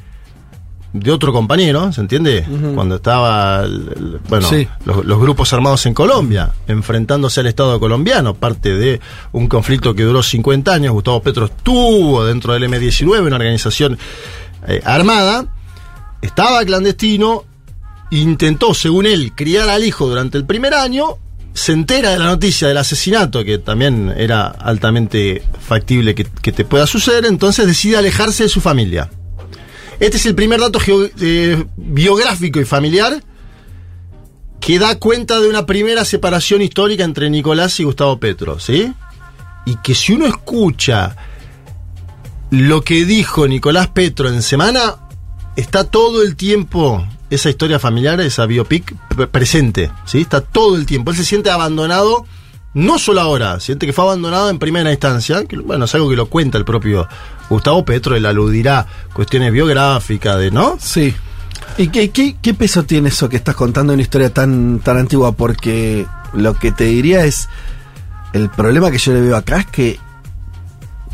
de 0.93 1.11
otro 1.11 1.31
compañero, 1.33 1.91
¿se 1.93 2.01
entiende? 2.01 2.45
Cuando 2.73 2.95
estaba, 2.95 3.63
el- 3.63 3.89
el- 3.95 4.19
bueno, 4.29 4.49
Sí. 4.49 4.67
los, 4.85 5.05
los 5.05 5.19
grupos 5.19 5.51
armados 5.53 5.85
en 5.85 5.93
Colombia, 5.93 6.51
enfrentándose 6.67 7.41
al 7.41 7.47
Estado 7.47 7.79
colombiano, 7.79 8.33
parte 8.33 8.73
de 8.75 8.99
un 9.33 9.47
conflicto 9.47 9.93
que 9.93 10.03
duró 10.03 10.23
50 10.23 10.73
años. 10.73 10.93
Gustavo 10.93 11.21
Petro 11.21 11.45
estuvo 11.45 12.25
dentro 12.25 12.53
del 12.53 12.63
M19, 12.63 13.27
una 13.27 13.35
organización 13.35 13.97
eh, 14.67 14.81
armada, 14.85 15.45
estaba 16.21 16.63
clandestino, 16.65 17.43
intentó, 18.09 18.73
según 18.73 19.05
él, 19.05 19.33
criar 19.35 19.69
al 19.69 19.83
hijo 19.83 20.07
durante 20.07 20.37
el 20.37 20.45
primer 20.45 20.73
año, 20.73 21.17
se 21.53 21.73
entera 21.73 22.11
de 22.11 22.19
la 22.19 22.25
noticia 22.25 22.67
del 22.67 22.77
asesinato, 22.77 23.43
que 23.43 23.57
también 23.57 24.13
era 24.15 24.45
altamente 24.47 25.41
factible 25.59 26.15
que, 26.15 26.25
que 26.41 26.51
te 26.51 26.63
pueda 26.65 26.87
suceder, 26.87 27.25
entonces 27.25 27.65
decide 27.67 27.97
alejarse 27.97 28.43
de 28.43 28.49
su 28.49 28.61
familia. 28.61 29.09
Este 29.99 30.17
es 30.17 30.25
el 30.25 30.35
primer 30.35 30.59
dato 30.59 30.79
eh, 30.87 31.65
biográfico 31.75 32.59
y 32.59 32.65
familiar 32.65 33.23
que 34.59 34.79
da 34.79 34.95
cuenta 34.99 35.39
de 35.39 35.49
una 35.49 35.65
primera 35.65 36.03
separación 36.05 36.61
histórica 36.61 37.03
entre 37.03 37.29
Nicolás 37.29 37.79
y 37.79 37.83
Gustavo 37.83 38.19
Petro, 38.19 38.59
¿sí? 38.59 38.93
Y 39.65 39.75
que 39.77 39.95
si 39.95 40.13
uno 40.13 40.25
escucha 40.27 41.15
lo 42.51 42.81
que 42.81 43.05
dijo 43.05 43.47
Nicolás 43.47 43.87
Petro 43.87 44.29
en 44.29 44.41
semana, 44.41 44.95
está 45.55 45.83
todo 45.85 46.21
el 46.21 46.35
tiempo 46.35 47.05
esa 47.29 47.49
historia 47.49 47.79
familiar, 47.79 48.21
esa 48.21 48.45
biopic 48.45 48.95
pre- 49.09 49.27
presente, 49.27 49.91
¿sí? 50.05 50.21
Está 50.21 50.41
todo 50.41 50.75
el 50.75 50.85
tiempo. 50.85 51.11
Él 51.11 51.17
se 51.17 51.25
siente 51.25 51.49
abandonado, 51.49 52.25
no 52.73 52.99
solo 52.99 53.21
ahora, 53.21 53.59
siente 53.59 53.85
que 53.85 53.93
fue 53.93 54.05
abandonado 54.05 54.49
en 54.49 54.59
primera 54.59 54.91
instancia, 54.91 55.43
bueno, 55.65 55.85
es 55.85 55.95
algo 55.95 56.09
que 56.09 56.15
lo 56.15 56.27
cuenta 56.27 56.57
el 56.57 56.65
propio 56.65 57.07
Gustavo 57.49 57.83
Petro, 57.85 58.15
él 58.15 58.25
aludirá 58.25 58.85
cuestiones 59.13 59.51
biográficas, 59.51 60.37
de, 60.39 60.51
¿no? 60.51 60.77
Sí. 60.79 61.13
¿Y 61.77 61.87
qué, 61.89 62.09
qué, 62.09 62.35
qué 62.41 62.53
peso 62.53 62.83
tiene 62.83 63.09
eso 63.09 63.29
que 63.29 63.37
estás 63.37 63.55
contando 63.55 63.93
en 63.93 63.97
una 63.97 64.01
historia 64.03 64.33
tan, 64.33 64.79
tan 64.79 64.97
antigua? 64.97 65.31
Porque 65.33 66.05
lo 66.33 66.53
que 66.55 66.71
te 66.71 66.85
diría 66.85 67.23
es, 67.25 67.47
el 68.33 68.49
problema 68.49 68.91
que 68.91 68.97
yo 68.97 69.13
le 69.13 69.21
veo 69.21 69.35
acá 69.37 69.59
es 69.59 69.65
que 69.67 69.99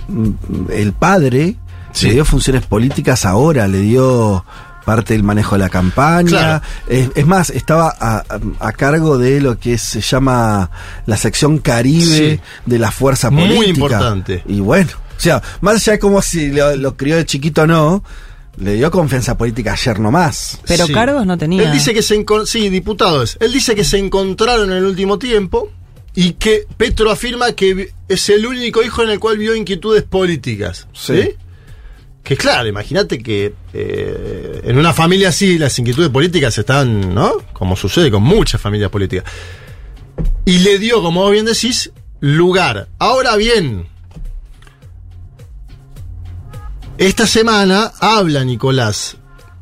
mm, 0.08 0.30
el 0.72 0.94
padre 0.94 1.56
Sí. 1.92 2.08
le 2.08 2.14
dio 2.14 2.26
funciones 2.26 2.66
políticas 2.66 3.24
ahora, 3.26 3.68
le 3.68 3.80
dio 3.80 4.44
parte 4.84 5.14
del 5.14 5.22
manejo 5.24 5.54
de 5.56 5.60
la 5.60 5.70
campaña. 5.70 6.28
Claro. 6.30 6.64
Es, 6.88 7.10
es 7.16 7.26
más, 7.28 7.52
estaba 7.52 7.96
a, 8.00 8.24
a 8.60 8.72
cargo 8.72 9.18
de 9.20 9.40
lo 9.40 9.60
que 9.60 9.78
se 9.78 10.02
llama 10.02 10.72
la 11.06 11.18
sección 11.18 11.60
Caribe 11.60 12.04
Sí. 12.36 12.40
de 12.66 12.80
la 12.80 12.90
fuerza 12.90 13.30
Muy 13.30 13.44
política. 13.48 13.70
importante. 13.70 14.44
Y 14.48 14.60
bueno, 14.60 14.90
o 15.18 15.20
sea, 15.20 15.42
más 15.62 15.76
allá 15.76 15.94
de 15.94 16.00
como 16.00 16.22
si 16.22 16.52
lo, 16.52 16.76
lo 16.76 16.96
crió 16.98 17.16
de 17.18 17.26
chiquito 17.26 17.64
o 17.64 17.68
no, 17.68 18.04
le 18.58 18.76
dio 18.76 18.92
confianza 18.92 19.38
política 19.38 19.74
ayer 19.74 20.00
nomás. 20.00 20.60
Pero 20.68 20.86
Sí. 20.86 20.94
cargos 20.94 21.26
no 21.26 21.38
tenía. 21.38 21.64
Él 21.64 21.72
dice 21.72 21.94
que 21.94 22.02
se 22.04 22.24
sí, 22.46 22.70
diputado 22.70 23.24
es. 23.24 23.38
Él 23.40 23.52
dice 23.52 23.76
que 23.76 23.84
se 23.84 23.98
encontraron 23.98 24.72
en 24.72 24.78
el 24.78 24.86
último 24.86 25.18
tiempo 25.18 25.72
y 26.16 26.34
que 26.34 26.66
Petro 26.78 27.10
afirma 27.10 27.54
que 27.54 27.92
es 28.08 28.30
el 28.30 28.46
único 28.46 28.84
hijo 28.84 29.02
en 29.04 29.10
el 29.10 29.20
cual 29.20 29.38
vio 29.38 29.56
inquietudes 29.56 30.04
políticas. 30.04 30.88
¿sí? 30.94 31.22
Sí. 31.24 31.30
Que 32.24 32.38
claro, 32.38 32.68
imagínate 32.70 33.18
que 33.22 33.54
eh, 33.74 34.62
en 34.64 34.78
una 34.78 34.94
familia 34.94 35.30
así 35.30 35.58
las 35.58 35.78
inquietudes 35.78 36.10
políticas 36.10 36.58
están, 36.58 37.14
¿no? 37.14 37.34
Como 37.52 37.76
sucede 37.76 38.10
con 38.12 38.24
muchas 38.24 38.62
familias 38.62 38.90
políticas. 38.92 39.26
Y 40.46 40.60
le 40.60 40.80
dio, 40.80 41.02
como 41.02 41.22
vos 41.22 41.32
bien 41.32 41.46
decís, 41.46 41.92
lugar. 42.22 42.88
Ahora 43.00 43.36
bien, 43.36 43.88
esta 47.06 47.28
semana 47.28 47.92
habla 48.00 48.44
Nicolás 48.44 49.18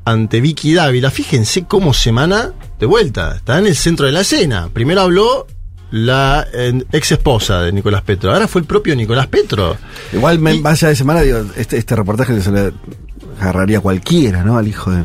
ante 0.05 0.41
Vicky 0.41 0.73
Dávila. 0.73 1.11
Fíjense 1.11 1.65
cómo 1.65 1.93
semana 1.93 2.53
de 2.79 2.85
vuelta. 2.85 3.35
Está 3.35 3.59
en 3.59 3.67
el 3.67 3.75
centro 3.75 4.05
de 4.05 4.11
la 4.11 4.21
escena. 4.21 4.69
Primero 4.73 5.01
habló 5.01 5.47
la 5.91 6.47
ex 6.91 7.11
esposa 7.11 7.61
de 7.61 7.71
Nicolás 7.71 8.01
Petro. 8.03 8.31
Ahora 8.33 8.47
fue 8.47 8.61
el 8.61 8.67
propio 8.67 8.95
Nicolás 8.95 9.27
Petro. 9.27 9.77
Igual, 10.13 10.39
me, 10.39 10.55
Y- 10.55 10.61
más 10.61 10.81
allá 10.81 10.89
de 10.89 10.95
semana, 10.95 11.21
digo, 11.21 11.43
este, 11.55 11.77
este 11.77 11.95
reportaje 11.95 12.39
se 12.41 12.51
le 12.51 12.73
agarraría 13.39 13.79
a 13.79 13.81
cualquiera, 13.81 14.43
¿no? 14.43 14.57
Al 14.57 14.67
hijo 14.67 14.91
de. 14.91 15.03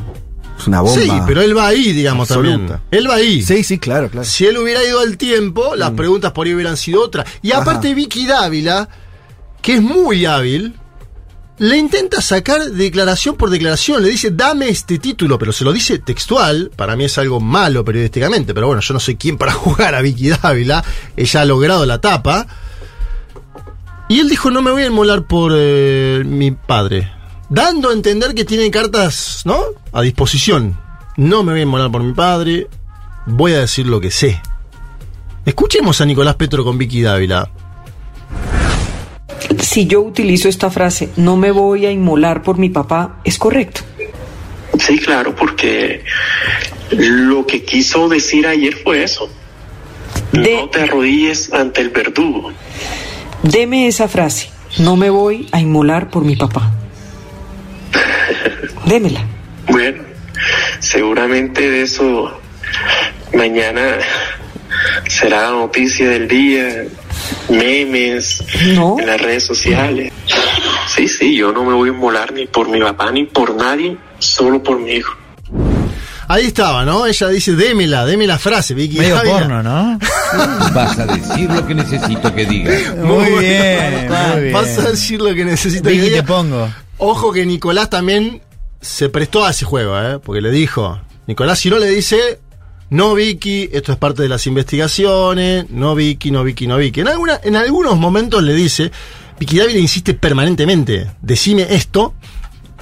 Es 0.58 0.66
una 0.66 0.80
bomba. 0.80 1.02
Sí, 1.02 1.10
pero 1.26 1.42
él 1.42 1.54
va 1.56 1.66
ahí, 1.66 1.92
digamos 1.92 2.30
absoluta. 2.30 2.56
también. 2.56 2.80
Él 2.90 3.10
va 3.10 3.16
ahí. 3.16 3.42
Sí, 3.42 3.62
sí, 3.62 3.78
claro, 3.78 4.08
claro. 4.10 4.24
Si 4.26 4.46
él 4.46 4.56
hubiera 4.56 4.82
ido 4.82 5.00
al 5.00 5.18
tiempo, 5.18 5.76
las 5.76 5.90
preguntas 5.90 6.32
por 6.32 6.46
ahí 6.46 6.54
hubieran 6.54 6.78
sido 6.78 7.02
otras. 7.02 7.26
Y 7.42 7.52
aparte 7.52 7.88
Ajá. 7.88 7.94
Vicky 7.96 8.26
Dávila, 8.26 8.88
que 9.60 9.74
es 9.74 9.82
muy 9.82 10.24
hábil, 10.24 10.74
le 11.58 11.76
intenta 11.78 12.20
sacar 12.20 12.70
declaración 12.70 13.36
por 13.36 13.50
declaración. 13.50 14.02
Le 14.02 14.10
dice, 14.10 14.30
dame 14.30 14.68
este 14.68 14.98
título, 14.98 15.38
pero 15.38 15.52
se 15.52 15.64
lo 15.64 15.72
dice 15.72 15.98
textual. 15.98 16.70
Para 16.76 16.96
mí 16.96 17.04
es 17.04 17.16
algo 17.18 17.40
malo 17.40 17.84
periodísticamente, 17.84 18.52
pero 18.52 18.66
bueno, 18.66 18.82
yo 18.82 18.94
no 18.94 19.00
soy 19.00 19.16
quien 19.16 19.38
para 19.38 19.52
jugar 19.52 19.94
a 19.94 20.02
Vicky 20.02 20.28
Dávila. 20.28 20.84
Ella 21.16 21.40
ha 21.40 21.44
logrado 21.44 21.86
la 21.86 22.00
tapa. 22.00 22.46
Y 24.08 24.20
él 24.20 24.28
dijo, 24.28 24.50
no 24.50 24.62
me 24.62 24.70
voy 24.70 24.82
a 24.82 24.86
inmolar 24.86 25.26
por 25.26 25.52
eh, 25.56 26.22
mi 26.24 26.52
padre. 26.52 27.10
Dando 27.48 27.90
a 27.90 27.92
entender 27.92 28.34
que 28.34 28.44
tiene 28.44 28.70
cartas, 28.70 29.42
¿no? 29.44 29.58
A 29.92 30.02
disposición. 30.02 30.78
No 31.16 31.42
me 31.42 31.52
voy 31.52 31.60
a 31.60 31.64
inmolar 31.64 31.90
por 31.90 32.02
mi 32.02 32.12
padre. 32.12 32.68
Voy 33.24 33.54
a 33.54 33.60
decir 33.60 33.86
lo 33.86 34.00
que 34.00 34.10
sé. 34.10 34.40
Escuchemos 35.44 36.00
a 36.00 36.06
Nicolás 36.06 36.36
Petro 36.36 36.64
con 36.64 36.76
Vicky 36.76 37.02
Dávila. 37.02 37.50
Si 39.60 39.86
yo 39.86 40.00
utilizo 40.00 40.48
esta 40.48 40.70
frase, 40.70 41.10
no 41.16 41.36
me 41.36 41.50
voy 41.50 41.86
a 41.86 41.90
inmolar 41.90 42.42
por 42.42 42.58
mi 42.58 42.68
papá, 42.68 43.20
es 43.24 43.38
correcto. 43.38 43.80
Sí, 44.78 44.98
claro, 44.98 45.34
porque 45.34 46.04
lo 46.90 47.46
que 47.46 47.64
quiso 47.64 48.08
decir 48.08 48.46
ayer 48.46 48.74
fue 48.76 49.02
eso. 49.02 49.28
De- 50.32 50.54
No 50.54 50.68
te 50.68 50.82
arrodilles 50.82 51.52
ante 51.52 51.80
el 51.80 51.90
verdugo. 51.90 52.52
Deme 53.42 53.86
esa 53.88 54.08
frase, 54.08 54.50
no 54.78 54.96
me 54.96 55.10
voy 55.10 55.48
a 55.52 55.60
inmolar 55.60 56.10
por 56.10 56.24
mi 56.24 56.36
papá. 56.36 56.72
Démela. 58.86 59.24
Bueno, 59.68 60.02
seguramente 60.78 61.68
de 61.68 61.82
eso 61.82 62.38
mañana 63.34 63.98
será 65.08 65.42
la 65.42 65.50
noticia 65.50 66.08
del 66.10 66.28
día, 66.28 66.84
memes 67.48 68.42
No. 68.74 68.96
en 68.98 69.06
las 69.06 69.20
redes 69.20 69.44
sociales. 69.44 70.12
Sí, 70.94 71.08
sí, 71.08 71.36
yo 71.36 71.52
no 71.52 71.64
me 71.64 71.74
voy 71.74 71.90
a 71.90 71.92
inmolar 71.92 72.32
ni 72.32 72.46
por 72.46 72.68
mi 72.68 72.80
papá 72.80 73.10
ni 73.10 73.24
por 73.24 73.54
nadie, 73.54 73.96
solo 74.18 74.62
por 74.62 74.78
mi 74.78 74.92
hijo. 74.92 75.14
Ahí 76.28 76.46
estaba, 76.46 76.84
¿no? 76.84 77.06
Ella 77.06 77.28
dice, 77.28 77.52
démela, 77.54 78.04
deme 78.04 78.26
la 78.26 78.36
frase, 78.38 78.74
Vicky 78.74 78.98
Medio 78.98 79.22
porno, 79.24 79.62
¿no? 79.62 79.98
Vas 80.74 80.98
a 80.98 81.06
decir 81.06 81.48
lo 81.50 81.64
que 81.66 81.74
necesito 81.74 82.34
que 82.34 82.44
digas. 82.46 82.96
Muy 82.96 83.30
bien, 83.38 84.08
muy 84.34 84.40
bien. 84.42 84.52
Vas 84.52 84.78
a 84.78 84.90
decir 84.90 85.20
lo 85.20 85.32
que 85.34 85.44
necesito 85.44 85.88
Vicky, 85.88 86.00
que 86.00 86.04
diga. 86.10 86.22
te 86.22 86.26
pongo. 86.26 86.68
Ojo 86.98 87.32
que 87.32 87.46
Nicolás 87.46 87.90
también 87.90 88.42
se 88.80 89.08
prestó 89.08 89.44
a 89.44 89.50
ese 89.50 89.64
juego, 89.64 89.96
¿eh? 90.00 90.18
Porque 90.18 90.40
le 90.40 90.50
dijo, 90.50 91.00
Nicolás, 91.28 91.60
si 91.60 91.70
no 91.70 91.78
le 91.78 91.86
dice, 91.88 92.40
no 92.90 93.14
Vicky, 93.14 93.68
esto 93.72 93.92
es 93.92 93.98
parte 93.98 94.22
de 94.22 94.28
las 94.28 94.46
investigaciones, 94.46 95.70
no 95.70 95.94
Vicky, 95.94 96.30
no 96.30 96.44
Vicky, 96.44 96.66
no 96.66 96.76
Vicky. 96.76 97.00
En, 97.00 97.08
alguna, 97.08 97.40
en 97.42 97.56
algunos 97.56 97.96
momentos 97.96 98.42
le 98.42 98.54
dice, 98.54 98.92
Vicky 99.38 99.58
Dávila 99.58 99.78
insiste 99.78 100.14
permanentemente, 100.14 101.10
decime 101.20 101.66
esto. 101.70 102.14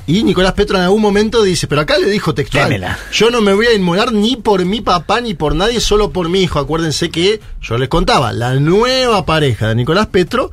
Y 0.06 0.22
Nicolás 0.22 0.52
Petro 0.52 0.76
en 0.76 0.84
algún 0.84 1.00
momento 1.00 1.42
dice, 1.42 1.66
pero 1.66 1.80
acá 1.80 1.96
le 1.96 2.10
dijo 2.10 2.34
textual, 2.34 2.64
Démela. 2.64 2.98
yo 3.10 3.30
no 3.30 3.40
me 3.40 3.54
voy 3.54 3.66
a 3.66 3.72
inmolar 3.72 4.12
ni 4.12 4.36
por 4.36 4.62
mi 4.66 4.82
papá 4.82 5.22
ni 5.22 5.32
por 5.32 5.54
nadie, 5.54 5.80
solo 5.80 6.10
por 6.10 6.28
mi 6.28 6.42
hijo. 6.42 6.58
Acuérdense 6.58 7.08
que 7.08 7.40
yo 7.62 7.78
les 7.78 7.88
contaba, 7.88 8.34
la 8.34 8.54
nueva 8.54 9.24
pareja 9.24 9.68
de 9.68 9.76
Nicolás 9.76 10.08
Petro 10.08 10.50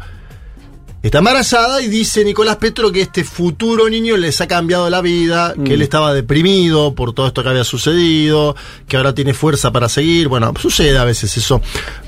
Está 1.03 1.17
embarazada 1.17 1.81
y 1.81 1.87
dice 1.87 2.23
Nicolás 2.23 2.57
Petro 2.57 2.91
que 2.91 3.01
este 3.01 3.23
futuro 3.23 3.89
niño 3.89 4.17
les 4.17 4.39
ha 4.39 4.47
cambiado 4.47 4.87
la 4.87 5.01
vida, 5.01 5.55
que 5.65 5.73
él 5.73 5.81
estaba 5.81 6.13
deprimido 6.13 6.93
por 6.93 7.13
todo 7.13 7.25
esto 7.25 7.41
que 7.41 7.49
había 7.49 7.63
sucedido, 7.63 8.55
que 8.87 8.97
ahora 8.97 9.15
tiene 9.15 9.33
fuerza 9.33 9.71
para 9.71 9.89
seguir. 9.89 10.27
Bueno, 10.27 10.53
sucede 10.61 10.99
a 10.99 11.03
veces 11.03 11.35
eso 11.37 11.59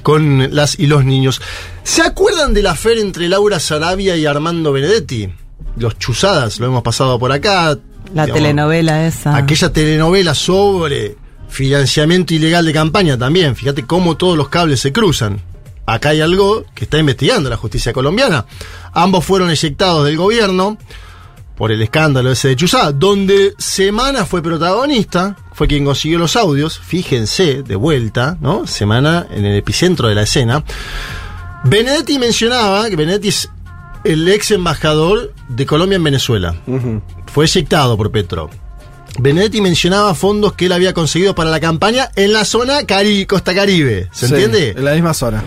con 0.03 0.55
las 0.55 0.77
y 0.77 0.85
los 0.85 1.05
niños. 1.05 1.41
¿Se 1.83 2.03
acuerdan 2.03 2.53
de 2.53 2.61
la 2.61 2.75
fe 2.75 3.01
entre 3.01 3.27
Laura 3.29 3.59
Sarabia 3.59 4.15
y 4.15 4.27
Armando 4.27 4.71
Benedetti? 4.71 5.27
Los 5.75 5.97
chuzadas, 5.97 6.59
lo 6.59 6.67
hemos 6.67 6.83
pasado 6.83 7.17
por 7.17 7.31
acá. 7.31 7.75
La 8.13 8.25
Digamos, 8.25 8.33
telenovela 8.33 9.07
esa. 9.07 9.35
Aquella 9.35 9.73
telenovela 9.73 10.35
sobre 10.35 11.17
financiamiento 11.49 12.35
ilegal 12.35 12.63
de 12.63 12.73
campaña 12.73 13.17
también. 13.17 13.55
Fíjate 13.55 13.87
cómo 13.87 14.17
todos 14.17 14.37
los 14.37 14.49
cables 14.49 14.81
se 14.81 14.93
cruzan. 14.93 15.41
Acá 15.85 16.09
hay 16.09 16.21
algo 16.21 16.63
que 16.73 16.85
está 16.85 16.97
investigando 16.97 17.49
la 17.49 17.57
justicia 17.57 17.91
colombiana. 17.93 18.45
Ambos 18.93 19.25
fueron 19.25 19.49
eyectados 19.49 20.05
del 20.05 20.17
gobierno 20.17 20.77
por 21.57 21.71
el 21.71 21.81
escándalo 21.81 22.31
ese 22.31 22.47
de 22.49 22.55
Chuzá, 22.55 22.91
donde 22.91 23.53
Semana 23.57 24.25
fue 24.25 24.41
protagonista, 24.41 25.35
fue 25.53 25.67
quien 25.67 25.85
consiguió 25.85 26.17
los 26.19 26.35
audios. 26.35 26.79
Fíjense, 26.79 27.63
de 27.63 27.75
vuelta, 27.75 28.37
¿no? 28.41 28.65
Semana 28.65 29.27
en 29.29 29.45
el 29.45 29.57
epicentro 29.57 30.07
de 30.07 30.15
la 30.15 30.23
escena. 30.23 30.63
Benedetti 31.65 32.17
mencionaba 32.19 32.89
que 32.89 32.95
Benedetti 32.95 33.27
es 33.29 33.49
el 34.03 34.27
ex 34.27 34.51
embajador 34.51 35.33
de 35.47 35.65
Colombia 35.65 35.95
en 35.97 36.03
Venezuela. 36.03 36.55
Fue 37.27 37.45
eyectado 37.45 37.95
por 37.97 38.11
Petro. 38.11 38.49
Benedetti 39.19 39.61
mencionaba 39.61 40.15
fondos 40.15 40.53
que 40.53 40.65
él 40.65 40.71
había 40.71 40.93
conseguido 40.93 41.35
para 41.35 41.51
la 41.51 41.59
campaña 41.59 42.09
en 42.15 42.33
la 42.33 42.45
zona 42.45 42.85
Cari 42.85 43.25
Costa 43.27 43.53
Caribe. 43.53 44.09
¿Se 44.11 44.27
Sí, 44.27 44.33
entiende? 44.33 44.69
En 44.71 44.83
la 44.85 44.93
misma 44.93 45.13
zona. 45.13 45.43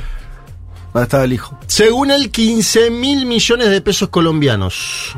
Estaba 1.02 1.24
el 1.24 1.32
hijo. 1.32 1.58
Según 1.66 2.10
él, 2.10 2.30
15 2.30 2.90
mil 2.90 3.26
millones 3.26 3.68
de 3.68 3.80
pesos 3.80 4.08
colombianos. 4.08 5.16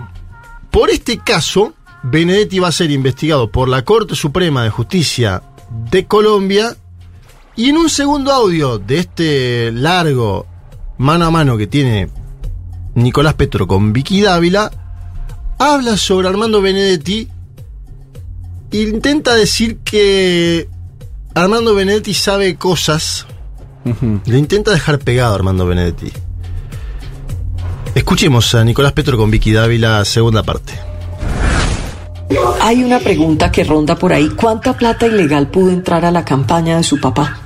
Por 0.70 0.90
este 0.90 1.18
caso, 1.18 1.74
Benedetti 2.02 2.58
va 2.58 2.68
a 2.68 2.72
ser 2.72 2.90
investigado 2.90 3.50
por 3.50 3.68
la 3.68 3.84
Corte 3.84 4.14
Suprema 4.14 4.64
de 4.64 4.70
Justicia 4.70 5.42
de 5.90 6.06
Colombia. 6.06 6.76
Y 7.56 7.70
en 7.70 7.76
un 7.76 7.90
segundo 7.90 8.32
audio 8.32 8.78
de 8.78 8.98
este 8.98 9.72
largo 9.72 10.46
mano 10.98 11.26
a 11.26 11.30
mano 11.30 11.56
que 11.56 11.66
tiene 11.66 12.08
Nicolás 12.94 13.34
Petro 13.34 13.66
con 13.66 13.92
Vicky 13.92 14.22
Dávila, 14.22 14.70
habla 15.58 15.96
sobre 15.96 16.28
Armando 16.28 16.60
Benedetti 16.60 17.28
intenta 18.70 19.34
decir 19.34 19.78
que 19.78 20.68
Armando 21.34 21.74
Benedetti 21.74 22.14
sabe 22.14 22.56
cosas. 22.56 23.26
Le 24.24 24.38
intenta 24.38 24.70
dejar 24.70 24.98
pegado 24.98 25.32
a 25.32 25.34
Armando 25.36 25.66
Benedetti. 25.66 26.12
Escuchemos 27.94 28.54
a 28.54 28.64
Nicolás 28.64 28.92
Petro 28.92 29.16
con 29.16 29.30
Vicky 29.30 29.52
Dávila, 29.52 30.04
segunda 30.04 30.42
parte. 30.42 30.74
Hay 32.60 32.84
una 32.84 32.98
pregunta 32.98 33.50
que 33.50 33.64
ronda 33.64 33.96
por 33.96 34.12
ahí. 34.12 34.28
¿Cuánta 34.30 34.76
plata 34.76 35.06
ilegal 35.06 35.48
pudo 35.48 35.70
entrar 35.70 36.04
a 36.04 36.10
la 36.10 36.24
campaña 36.24 36.76
de 36.76 36.82
su 36.82 37.00
papá? 37.00 37.38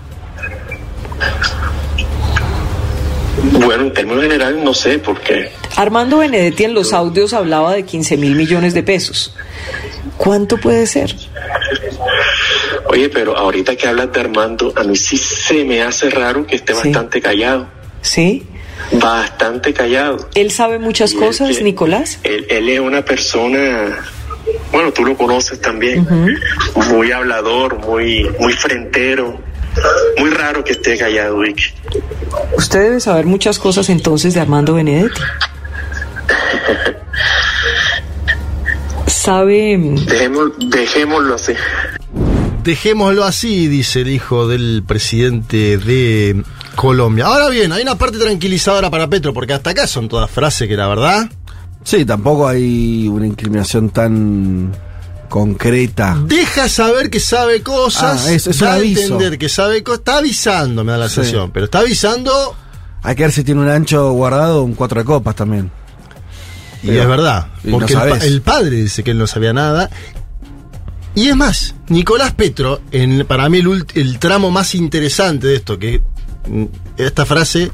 Bueno, 3.52 3.84
en 3.84 3.92
términos 3.92 4.22
generales 4.22 4.62
no 4.62 4.74
sé, 4.74 4.98
porque 4.98 5.50
Armando 5.76 6.18
Benedetti 6.18 6.64
en 6.64 6.74
los 6.74 6.92
audios 6.92 7.32
hablaba 7.32 7.72
de 7.72 7.84
15 7.84 8.16
mil 8.16 8.34
millones 8.34 8.74
de 8.74 8.82
pesos. 8.82 9.34
¿Cuánto 10.16 10.58
puede 10.58 10.86
ser? 10.86 11.14
Oye, 12.92 13.08
pero 13.08 13.36
ahorita 13.36 13.74
que 13.74 13.88
hablas 13.88 14.12
de 14.12 14.20
Armando, 14.20 14.72
a 14.76 14.84
mí 14.84 14.94
sí 14.96 15.16
se 15.16 15.64
me 15.64 15.82
hace 15.82 16.10
raro 16.10 16.46
que 16.46 16.56
esté 16.56 16.74
Sí. 16.74 16.80
bastante 16.84 17.20
callado. 17.22 17.66
¿Sí? 18.02 18.46
Bastante 18.92 19.72
callado. 19.72 20.28
¿Él 20.34 20.50
sabe 20.50 20.78
muchas 20.78 21.14
Y 21.14 21.16
cosas, 21.16 21.62
Nicolás? 21.62 22.18
Él, 22.22 22.46
él 22.50 22.68
es 22.68 22.80
una 22.80 23.02
persona, 23.02 23.98
bueno, 24.70 24.92
tú 24.92 25.06
lo 25.06 25.16
conoces 25.16 25.58
también, 25.60 26.06
muy 26.90 27.10
hablador, 27.12 27.78
muy, 27.78 28.28
muy 28.38 28.52
frentero. 28.52 29.40
Muy 30.18 30.28
raro 30.28 30.62
que 30.62 30.72
esté 30.72 30.98
callado, 30.98 31.38
Vicky. 31.38 31.64
Usted 32.58 32.80
debe 32.82 33.00
saber 33.00 33.24
muchas 33.24 33.58
cosas 33.58 33.88
entonces 33.88 34.34
de 34.34 34.40
Armando 34.40 34.74
Benedetti. 34.74 35.18
¿Sabe 39.06 39.78
Dejémoslo, 40.06 40.52
dejémoslo 40.58 41.34
así. 41.36 41.52
Dejémoslo 42.64 43.24
así, 43.24 43.66
dice 43.66 44.02
el 44.02 44.08
hijo 44.10 44.46
del 44.46 44.84
presidente 44.86 45.78
de 45.78 46.44
Colombia. 46.76 47.26
Ahora 47.26 47.48
bien, 47.48 47.72
hay 47.72 47.82
una 47.82 47.96
parte 47.98 48.18
tranquilizadora 48.18 48.88
para 48.88 49.08
Petro, 49.08 49.34
porque 49.34 49.52
hasta 49.52 49.70
acá 49.70 49.86
son 49.88 50.08
todas 50.08 50.30
frases 50.30 50.68
que 50.68 50.76
la 50.76 50.86
verdad 50.86 51.28
Sí, 51.84 52.04
tampoco 52.04 52.46
hay 52.46 53.08
una 53.08 53.26
incriminación 53.26 53.90
tan 53.90 54.70
concreta. 55.28 56.16
deja 56.26 56.68
saber 56.68 57.10
que 57.10 57.18
sabe 57.18 57.62
cosas, 57.62 58.26
Ah, 58.28 58.32
es- 58.32 58.46
es 58.46 58.58
da 58.60 58.66
un 58.68 58.72
a 58.72 58.76
aviso. 58.76 59.00
entender 59.02 59.38
que 59.38 59.48
sabe 59.48 59.82
cosas, 59.82 59.98
está 59.98 60.18
avisando, 60.18 60.84
me 60.84 60.92
da 60.92 60.98
la 60.98 61.08
Sí. 61.08 61.16
sensación, 61.16 61.50
pero 61.50 61.64
está 61.64 61.80
avisando 61.80 62.54
Hay 63.04 63.16
que 63.16 63.22
ver 63.24 63.32
si 63.32 63.42
tiene 63.42 63.60
un 63.60 63.68
ancho 63.68 64.12
guardado, 64.12 64.62
un 64.62 64.74
cuatro 64.74 65.00
de 65.00 65.04
copas 65.04 65.34
también. 65.34 65.72
y 66.84 66.86
Pero- 66.88 67.02
es 67.02 67.08
verdad, 67.08 67.46
no 67.64 67.78
porque 67.78 67.94
el, 67.94 68.22
el 68.22 68.42
padre 68.42 68.76
dice 68.76 69.02
que 69.02 69.10
él 69.10 69.18
no 69.18 69.26
sabía 69.26 69.52
nada. 69.52 69.90
Y 71.14 71.28
es 71.28 71.36
más, 71.36 71.74
Nicolás 71.88 72.32
Petro, 72.32 72.80
en, 72.90 73.26
para 73.26 73.48
mí 73.48 73.58
el, 73.58 73.84
el 73.94 74.18
tramo 74.18 74.50
más 74.50 74.74
interesante 74.74 75.46
de 75.46 75.56
esto, 75.56 75.78
que 75.78 76.00
mm, 76.48 76.64
esta 76.96 77.26
frase 77.26 77.70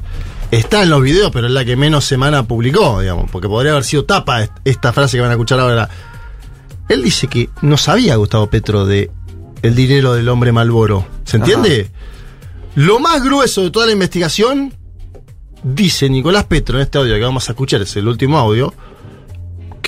está 0.50 0.83
en 0.83 0.90
los 0.90 1.02
videos, 1.02 1.30
pero 1.33 1.47
es 1.47 1.52
la 1.52 1.64
que 1.64 1.76
menos 1.76 2.04
semana 2.04 2.42
publicó, 2.42 3.00
digamos, 3.00 3.30
porque 3.30 3.49
podría 3.49 3.73
haber 3.73 3.85
sido 3.85 4.04
tapa 4.04 4.42
est- 4.42 4.52
esta 4.64 4.92
frase 4.92 5.16
que 5.16 5.21
van 5.21 5.30
a 5.30 5.35
escuchar 5.35 5.61
ahora. 5.61 5.88
Él 6.88 7.02
dice 7.04 7.28
que 7.28 7.49
no 7.62 7.76
sabía 7.76 8.16
Gustavo 8.16 8.49
Petro 8.49 8.87
de 8.87 9.11
el 9.62 9.75
dinero 9.75 10.14
del 10.14 10.28
hombre 10.28 10.50
Malboro. 10.52 11.07
¿Se 11.25 11.37
entiende? 11.37 11.90
Lo 12.75 12.99
más 12.99 13.23
grueso 13.23 13.62
de 13.62 13.71
toda 13.71 13.87
la 13.87 13.92
investigación, 13.92 14.73
dice 15.62 16.09
Nicolás 16.09 16.45
Petro 16.45 16.76
en 16.78 16.83
este 16.83 16.99
audio 16.99 17.14
que 17.14 17.21
vamos 17.21 17.49
a 17.49 17.52
escuchar, 17.52 17.83
es 17.83 17.95
el 17.97 18.09
último 18.09 18.38
audio, 18.38 18.73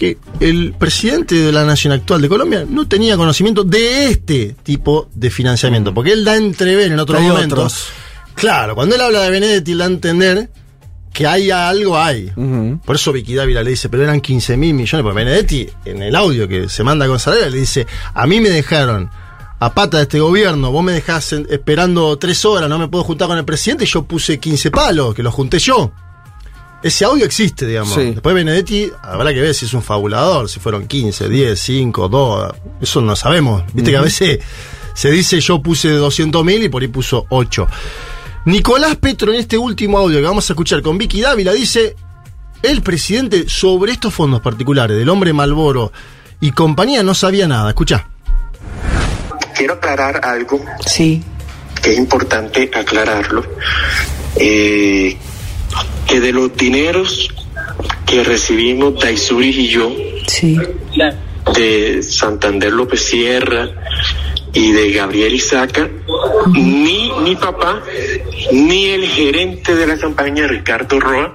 que 0.01 0.17
el 0.41 0.73
presidente 0.79 1.35
de 1.35 1.53
la 1.53 1.63
nación 1.67 1.93
actual 1.93 2.23
de 2.23 2.29
Colombia 2.31 2.65
no 2.67 2.89
tenía 2.89 3.19
conocimiento 3.19 3.65
de 3.65 4.07
este 4.07 4.57
tipo 4.63 5.11
de 5.15 5.29
financiamiento, 5.29 5.93
porque 5.93 6.15
él 6.15 6.25
da 6.25 6.33
a 6.33 6.37
entrever 6.39 6.91
en 6.91 6.99
otros 6.99 7.21
momentos. 7.21 7.89
Claro, 8.35 8.75
cuando 8.75 8.95
él 8.95 9.01
habla 9.03 9.21
de 9.21 9.31
Benedetti, 9.31 9.75
da 9.75 9.85
a 9.85 9.89
entender 9.89 10.51
que 11.13 11.27
hay 11.27 11.51
algo 11.51 11.99
hay. 11.99 12.33
Por 12.83 12.97
eso 12.97 13.13
Vicky 13.13 13.35
Dávila 13.35 13.63
le 13.63 13.73
dice, 13.73 13.91
pero 13.91 14.05
eran 14.05 14.23
15 14.23 14.57
mil 14.57 14.73
millones. 14.73 15.03
Porque 15.03 15.17
Benedetti, 15.17 15.69
en 15.85 16.03
el 16.03 16.17
audio 16.17 16.49
que 16.49 16.71
se 16.71 16.83
manda 16.83 17.07
con 17.07 17.19
Sarabia, 17.19 17.51
le 17.51 17.59
dice, 17.59 17.87
a 18.15 18.27
mí 18.27 18.41
me 18.41 18.49
dejaron 18.49 19.11
a 19.59 19.75
pata 19.75 19.99
de 19.99 20.05
este 20.05 20.19
gobierno, 20.19 20.73
vos 20.73 20.83
me 20.83 20.93
dejás 20.93 21.35
esperando 21.35 22.17
tres 22.17 22.43
horas, 22.47 22.71
no 22.71 22.79
me 22.79 22.89
puedo 22.89 23.05
juntar 23.05 23.29
con 23.29 23.37
el 23.37 23.45
presidente, 23.45 23.85
y 23.85 23.87
yo 23.87 24.05
puse 24.05 24.41
15 24.41 24.71
palos, 24.71 25.15
que 25.15 25.23
los 25.23 25.35
junté 25.35 25.59
yo. 25.59 25.93
Ese 26.83 27.05
audio 27.05 27.27
existe, 27.27 27.67
digamos. 27.67 27.95
Sí. 27.95 28.13
Después 28.13 28.35
Benedetti, 28.35 28.91
habrá 29.03 29.33
que 29.35 29.41
ver 29.41 29.55
si 29.55 29.67
es 29.67 29.75
un 29.75 29.83
fabulador, 29.83 30.49
si 30.49 30.61
fueron 30.61 30.87
15, 30.87 31.29
10, 31.29 31.61
5, 31.61 32.09
2, 32.09 32.55
eso 32.81 33.01
no 33.03 33.15
sabemos. 33.17 33.63
Viste 33.75 33.91
que 33.91 33.97
a 33.99 34.01
veces 34.03 34.39
se 34.95 35.11
dice 35.11 35.41
yo 35.41 35.61
puse 35.63 35.91
200 35.91 36.43
mil 36.45 36.63
y 36.63 36.69
por 36.69 36.81
ahí 36.83 36.89
puso 36.89 37.27
8. 37.29 37.67
Nicolás 38.47 38.97
Petro 38.97 39.33
en 39.33 39.41
este 39.41 39.59
último 39.59 39.99
audio 39.99 40.19
que 40.19 40.25
vamos 40.27 40.49
a 40.49 40.55
escuchar 40.55 40.81
con 40.81 40.97
Vicky 40.97 41.21
Dávila 41.21 41.53
dice, 41.53 41.95
el 42.63 42.81
presidente 42.83 43.47
sobre 43.49 43.93
estos 43.93 44.15
fondos 44.15 44.41
particulares 44.41 44.97
del 44.97 45.09
hombre 45.11 45.35
Malboro 45.35 45.93
y 46.41 46.51
compañía 46.53 47.03
no 47.03 47.15
sabía 47.15 47.47
nada. 47.47 47.69
Escucha. 47.69 48.09
Quiero 49.55 49.75
aclarar 49.75 50.21
algo 50.25 50.59
Sí. 50.87 51.23
que 51.83 51.93
es 51.93 51.99
importante 51.99 52.71
aclararlo, 52.75 53.45
eh, 54.37 55.17
que 56.07 56.21
de 56.21 56.33
los 56.33 56.55
dineros 56.57 57.29
que 58.07 58.25
recibimos 58.25 58.99
Daisuris 59.01 59.57
y 59.57 59.69
yo, 59.69 59.93
Sí. 60.27 60.59
de 61.55 62.03
Santander 62.03 62.73
López 62.73 63.01
Sierra 63.01 63.69
y 64.53 64.73
de 64.73 64.91
Gabriel 64.93 65.33
Isaca, 65.35 65.89
ni 66.55 67.11
mi 67.23 67.37
papá 67.37 67.83
ni 68.53 68.87
el 68.87 69.07
gerente 69.07 69.75
de 69.77 69.87
la 69.87 69.97
campaña, 69.97 70.47
Ricardo 70.49 70.99
Roa, 70.99 71.33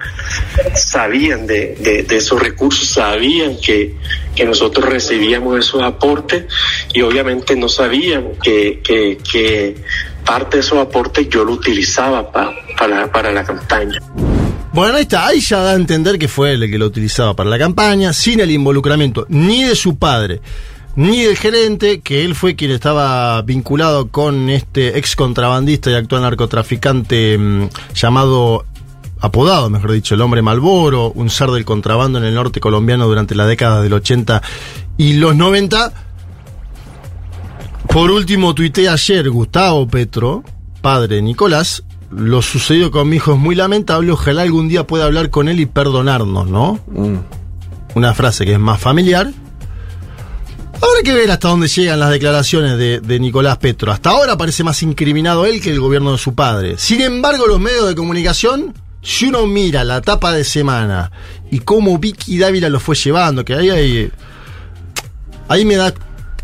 sabían 0.75 1.47
de, 1.47 1.75
de- 1.79 2.03
de 2.03 2.17
esos 2.17 2.41
recursos, 2.41 2.87
sabían 2.87 3.57
que, 3.61 3.95
que 4.35 4.43
nosotros 4.45 4.85
recibíamos 4.89 5.57
esos 5.59 5.81
aportes 5.81 6.45
y 6.93 7.01
obviamente 7.01 7.55
no 7.55 7.69
sabían 7.69 8.31
que, 8.43 8.81
que, 8.83 9.17
que 9.31 9.75
parte 10.25 10.57
de 10.57 10.61
esos 10.61 10.79
aportes 10.79 11.29
yo 11.29 11.45
lo 11.45 11.53
utilizaba 11.53 12.29
pa- 12.31 12.53
para, 12.77 13.09
para 13.11 13.31
la 13.31 13.43
campaña. 13.45 13.99
Bueno, 14.75 14.97
ahí 14.97 15.03
está, 15.03 15.27
ahí 15.27 15.39
ya 15.39 15.59
da 15.61 15.71
a 15.71 15.75
entender 15.75 16.19
que 16.19 16.27
fue 16.27 16.51
el 16.51 16.69
que 16.69 16.77
lo 16.77 16.87
utilizaba 16.87 17.33
para 17.33 17.49
la 17.49 17.57
campaña, 17.57 18.11
sin 18.11 18.41
el 18.41 18.51
involucramiento 18.51 19.25
ni 19.29 19.63
de 19.63 19.73
su 19.73 19.95
padre, 19.95 20.41
ni 20.97 21.21
del 21.21 21.37
gerente, 21.37 22.01
que 22.01 22.25
él 22.25 22.35
fue 22.35 22.57
quien 22.57 22.71
estaba 22.71 23.41
vinculado 23.43 24.09
con 24.09 24.49
este 24.49 24.97
ex 24.97 25.15
contrabandista 25.15 25.91
y 25.91 25.93
actual 25.93 26.23
narcotraficante 26.23 27.37
mm, 27.37 27.69
llamado, 27.95 28.65
apodado, 29.21 29.69
mejor 29.69 29.93
dicho, 29.93 30.13
el 30.13 30.19
hombre 30.19 30.41
Malboro, 30.41 31.09
un 31.09 31.29
zar 31.29 31.51
del 31.51 31.63
contrabando 31.63 32.19
en 32.19 32.25
el 32.25 32.35
norte 32.35 32.59
colombiano 32.59 33.07
durante 33.07 33.33
la 33.33 33.47
década 33.47 33.81
del 33.81 33.93
80 33.93 34.41
y 34.97 35.13
los 35.13 35.37
90. 35.37 35.93
Por 37.87 38.11
último, 38.11 38.53
tuiteé 38.53 38.89
ayer 38.89 39.29
Gustavo 39.29 39.87
Petro, 39.87 40.43
padre 40.81 41.15
de 41.15 41.21
Nicolás, 41.21 41.85
lo 42.15 42.41
sucedido 42.41 42.91
con 42.91 43.09
mi 43.09 43.17
hijo 43.17 43.33
es 43.33 43.39
muy 43.39 43.55
lamentable, 43.55 44.11
ojalá 44.11 44.43
algún 44.43 44.67
día 44.67 44.87
pueda 44.87 45.05
hablar 45.05 45.29
con 45.29 45.47
él 45.47 45.59
y 45.59 45.65
perdonarnos, 45.65 46.47
¿no? 46.47 46.79
Mm. 46.87 47.17
Una 47.95 48.13
frase 48.13 48.45
que 48.45 48.53
es 48.53 48.59
más 48.59 48.79
familiar. 48.79 49.31
Habrá 50.75 51.01
que 51.03 51.13
ver 51.13 51.31
hasta 51.31 51.47
dónde 51.47 51.67
llegan 51.67 51.99
las 51.99 52.11
declaraciones 52.11 52.77
de, 52.77 52.99
de 52.99 53.19
Nicolás 53.19 53.57
Petro. 53.57 53.91
Hasta 53.91 54.09
ahora 54.09 54.37
parece 54.37 54.63
más 54.63 54.81
incriminado 54.83 55.45
él 55.45 55.61
que 55.61 55.71
el 55.71 55.79
gobierno 55.79 56.11
de 56.11 56.17
su 56.17 56.35
padre. 56.35 56.75
Sin 56.77 57.01
embargo, 57.01 57.47
los 57.47 57.59
medios 57.59 57.87
de 57.87 57.95
comunicación, 57.95 58.73
si 59.01 59.27
uno 59.27 59.47
mira 59.47 59.83
la 59.83 60.01
tapa 60.01 60.33
de 60.33 60.43
semana 60.43 61.11
y 61.49 61.59
cómo 61.59 61.97
Vicky 61.97 62.37
Dávila 62.37 62.69
lo 62.69 62.79
fue 62.79 62.95
llevando, 62.95 63.45
que 63.45 63.53
ahí 63.53 63.69
hay... 63.69 64.11
Ahí 65.47 65.63
me 65.63 65.75
da... 65.75 65.93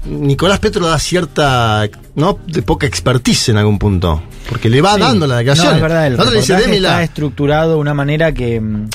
Nicolás 0.06 0.60
Petro 0.60 0.88
da 0.88 0.98
cierta, 0.98 1.88
¿no? 2.16 2.40
De 2.48 2.62
poca 2.64 2.88
expertise 2.88 3.50
en 3.50 3.58
algún 3.58 3.78
punto. 3.78 4.22
Porque 4.50 4.70
le 4.70 4.82
va 4.82 4.96
Sí. 4.96 5.00
dando 5.02 5.28
la 5.28 5.38
declaración. 5.38 5.70
No, 5.70 5.76
es 5.76 5.82
verdad, 5.82 6.08
el 6.08 6.18
le 6.18 6.40
dice, 6.40 6.76
está 6.76 7.04
estructurado 7.04 7.74
de 7.74 7.78
una 7.78 7.94
manera 7.94 8.32
que, 8.32 8.60
mm, 8.60 8.90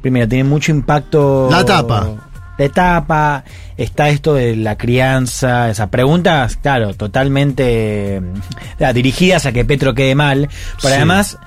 primero, 0.00 0.28
tiene 0.28 0.44
mucho 0.44 0.70
impacto. 0.70 1.48
La 1.50 1.64
tapa. 1.64 2.08
La 2.58 2.64
etapa, 2.66 3.44
está 3.76 4.08
esto 4.10 4.34
de 4.34 4.54
la 4.54 4.76
crianza, 4.76 5.70
esas 5.70 5.88
preguntas, 5.88 6.56
claro, 6.58 6.94
totalmente 6.94 8.20
mm, 8.20 8.92
dirigidas 8.94 9.46
a 9.46 9.52
que 9.52 9.64
Petro 9.64 9.94
quede 9.94 10.14
mal, 10.14 10.48
pero 10.80 10.88
Sí. 10.90 10.94
además 10.94 11.38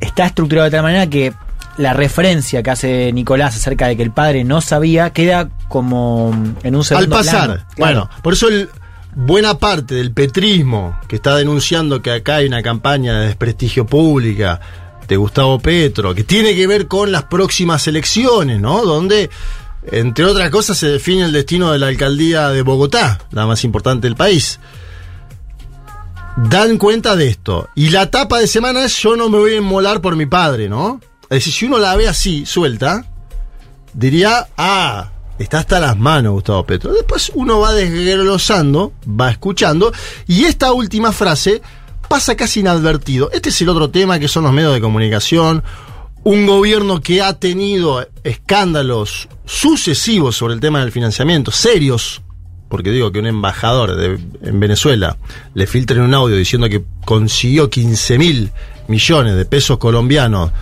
está 0.00 0.24
estructurado 0.24 0.64
de 0.64 0.70
tal 0.70 0.82
manera 0.82 1.06
que 1.08 1.32
la 1.78 1.92
referencia 1.94 2.62
que 2.62 2.70
hace 2.70 3.12
Nicolás 3.12 3.56
acerca 3.56 3.88
de 3.88 3.96
que 3.96 4.02
el 4.02 4.10
padre 4.10 4.44
no 4.44 4.60
sabía 4.60 5.10
queda 5.10 5.48
como 5.68 6.30
en 6.62 6.74
un 6.74 6.80
al 6.80 6.84
segundo 6.84 7.16
pasar. 7.16 7.44
plano. 7.46 7.64
Claro. 7.74 7.92
Bueno, 8.08 8.10
por 8.22 8.34
eso 8.34 8.48
el, 8.48 8.68
buena 9.14 9.58
parte 9.58 9.94
del 9.94 10.12
petrismo 10.12 10.98
que 11.08 11.16
está 11.16 11.36
denunciando 11.36 12.02
que 12.02 12.10
acá 12.10 12.36
hay 12.36 12.46
una 12.46 12.62
campaña 12.62 13.18
de 13.18 13.26
desprestigio 13.26 13.86
pública 13.86 14.60
de 15.06 15.16
Gustavo 15.16 15.58
Petro, 15.58 16.14
que 16.14 16.24
tiene 16.24 16.54
que 16.54 16.66
ver 16.66 16.88
con 16.88 17.12
las 17.12 17.24
próximas 17.24 17.86
elecciones, 17.86 18.60
¿no? 18.60 18.84
Donde 18.84 19.30
Entre 19.90 20.24
otras 20.24 20.48
cosas, 20.50 20.78
se 20.78 20.88
define 20.88 21.24
el 21.24 21.32
destino 21.32 21.72
de 21.72 21.78
la 21.78 21.88
alcaldía 21.88 22.50
de 22.50 22.62
Bogotá, 22.62 23.18
la 23.32 23.46
más 23.46 23.64
importante 23.64 24.06
del 24.06 24.14
país. 24.14 24.60
Dan 26.36 26.78
cuenta 26.78 27.16
de 27.16 27.28
esto. 27.28 27.68
Y 27.74 27.90
la 27.90 28.10
tapa 28.10 28.38
de 28.38 28.46
semana 28.46 28.84
es 28.84 28.96
yo 28.98 29.16
no 29.16 29.28
me 29.28 29.38
voy 29.38 29.54
a 29.54 29.56
inmolar 29.56 30.00
por 30.00 30.14
mi 30.14 30.26
padre, 30.26 30.68
¿no? 30.68 31.00
Es 31.32 31.38
decir, 31.38 31.52
si 31.52 31.64
uno 31.66 31.78
la 31.78 31.96
ve 31.96 32.08
así, 32.08 32.44
suelta, 32.46 33.04
diría, 33.94 34.48
ah, 34.56 35.10
está 35.38 35.58
hasta 35.60 35.80
las 35.80 35.96
manos 35.98 36.32
Gustavo 36.34 36.64
Petro. 36.66 36.92
Después 36.92 37.30
uno 37.34 37.60
va 37.60 37.72
desglosando, 37.72 38.92
va 39.08 39.30
escuchando, 39.30 39.92
y 40.26 40.44
esta 40.44 40.72
última 40.72 41.12
frase 41.12 41.62
pasa 42.08 42.34
casi 42.36 42.60
inadvertido. 42.60 43.30
Este 43.32 43.48
es 43.48 43.60
el 43.62 43.68
otro 43.70 43.90
tema 43.90 44.18
que 44.18 44.28
son 44.28 44.44
los 44.44 44.52
medios 44.52 44.74
de 44.74 44.80
comunicación. 44.80 45.62
Un 46.24 46.46
gobierno 46.46 47.00
que 47.00 47.22
ha 47.22 47.38
tenido 47.38 48.06
escándalos 48.22 49.28
sucesivos 49.44 50.36
sobre 50.36 50.54
el 50.54 50.60
tema 50.60 50.80
del 50.80 50.92
financiamiento, 50.92 51.50
serios, 51.50 52.22
porque 52.68 52.90
digo 52.90 53.10
que 53.10 53.18
un 53.18 53.26
embajador 53.26 53.96
de- 53.96 54.18
en 54.42 54.60
Venezuela 54.60 55.16
le 55.54 55.66
filtren 55.66 56.00
un 56.02 56.14
audio 56.14 56.36
diciendo 56.36 56.68
que 56.68 56.84
consiguió 57.04 57.68
15 57.70 58.18
mil 58.18 58.52
millones 58.88 59.34
de 59.36 59.44
pesos 59.46 59.78
colombianos 59.78 60.52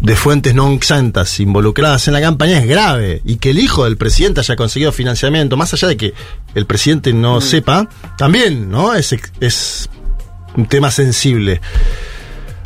de 0.00 0.14
fuentes 0.16 0.54
no 0.54 0.70
exentas 0.72 1.40
involucradas 1.40 2.06
en 2.06 2.14
la 2.14 2.20
campaña 2.20 2.58
es 2.58 2.66
grave 2.68 3.20
y 3.24 3.36
que 3.36 3.50
el 3.50 3.58
hijo 3.58 3.84
del 3.84 3.96
presidente 3.96 4.40
haya 4.40 4.54
conseguido 4.56 4.92
financiamiento, 4.92 5.56
más 5.56 5.72
allá 5.74 5.88
de 5.88 5.96
que 5.96 6.14
el 6.54 6.66
presidente 6.66 7.12
no 7.12 7.40
sepa, 7.40 7.88
también, 8.16 8.70
¿no? 8.70 8.94
Es, 8.94 9.14
es 9.40 9.88
un 10.56 10.66
tema 10.66 10.90
sensible. 10.90 11.60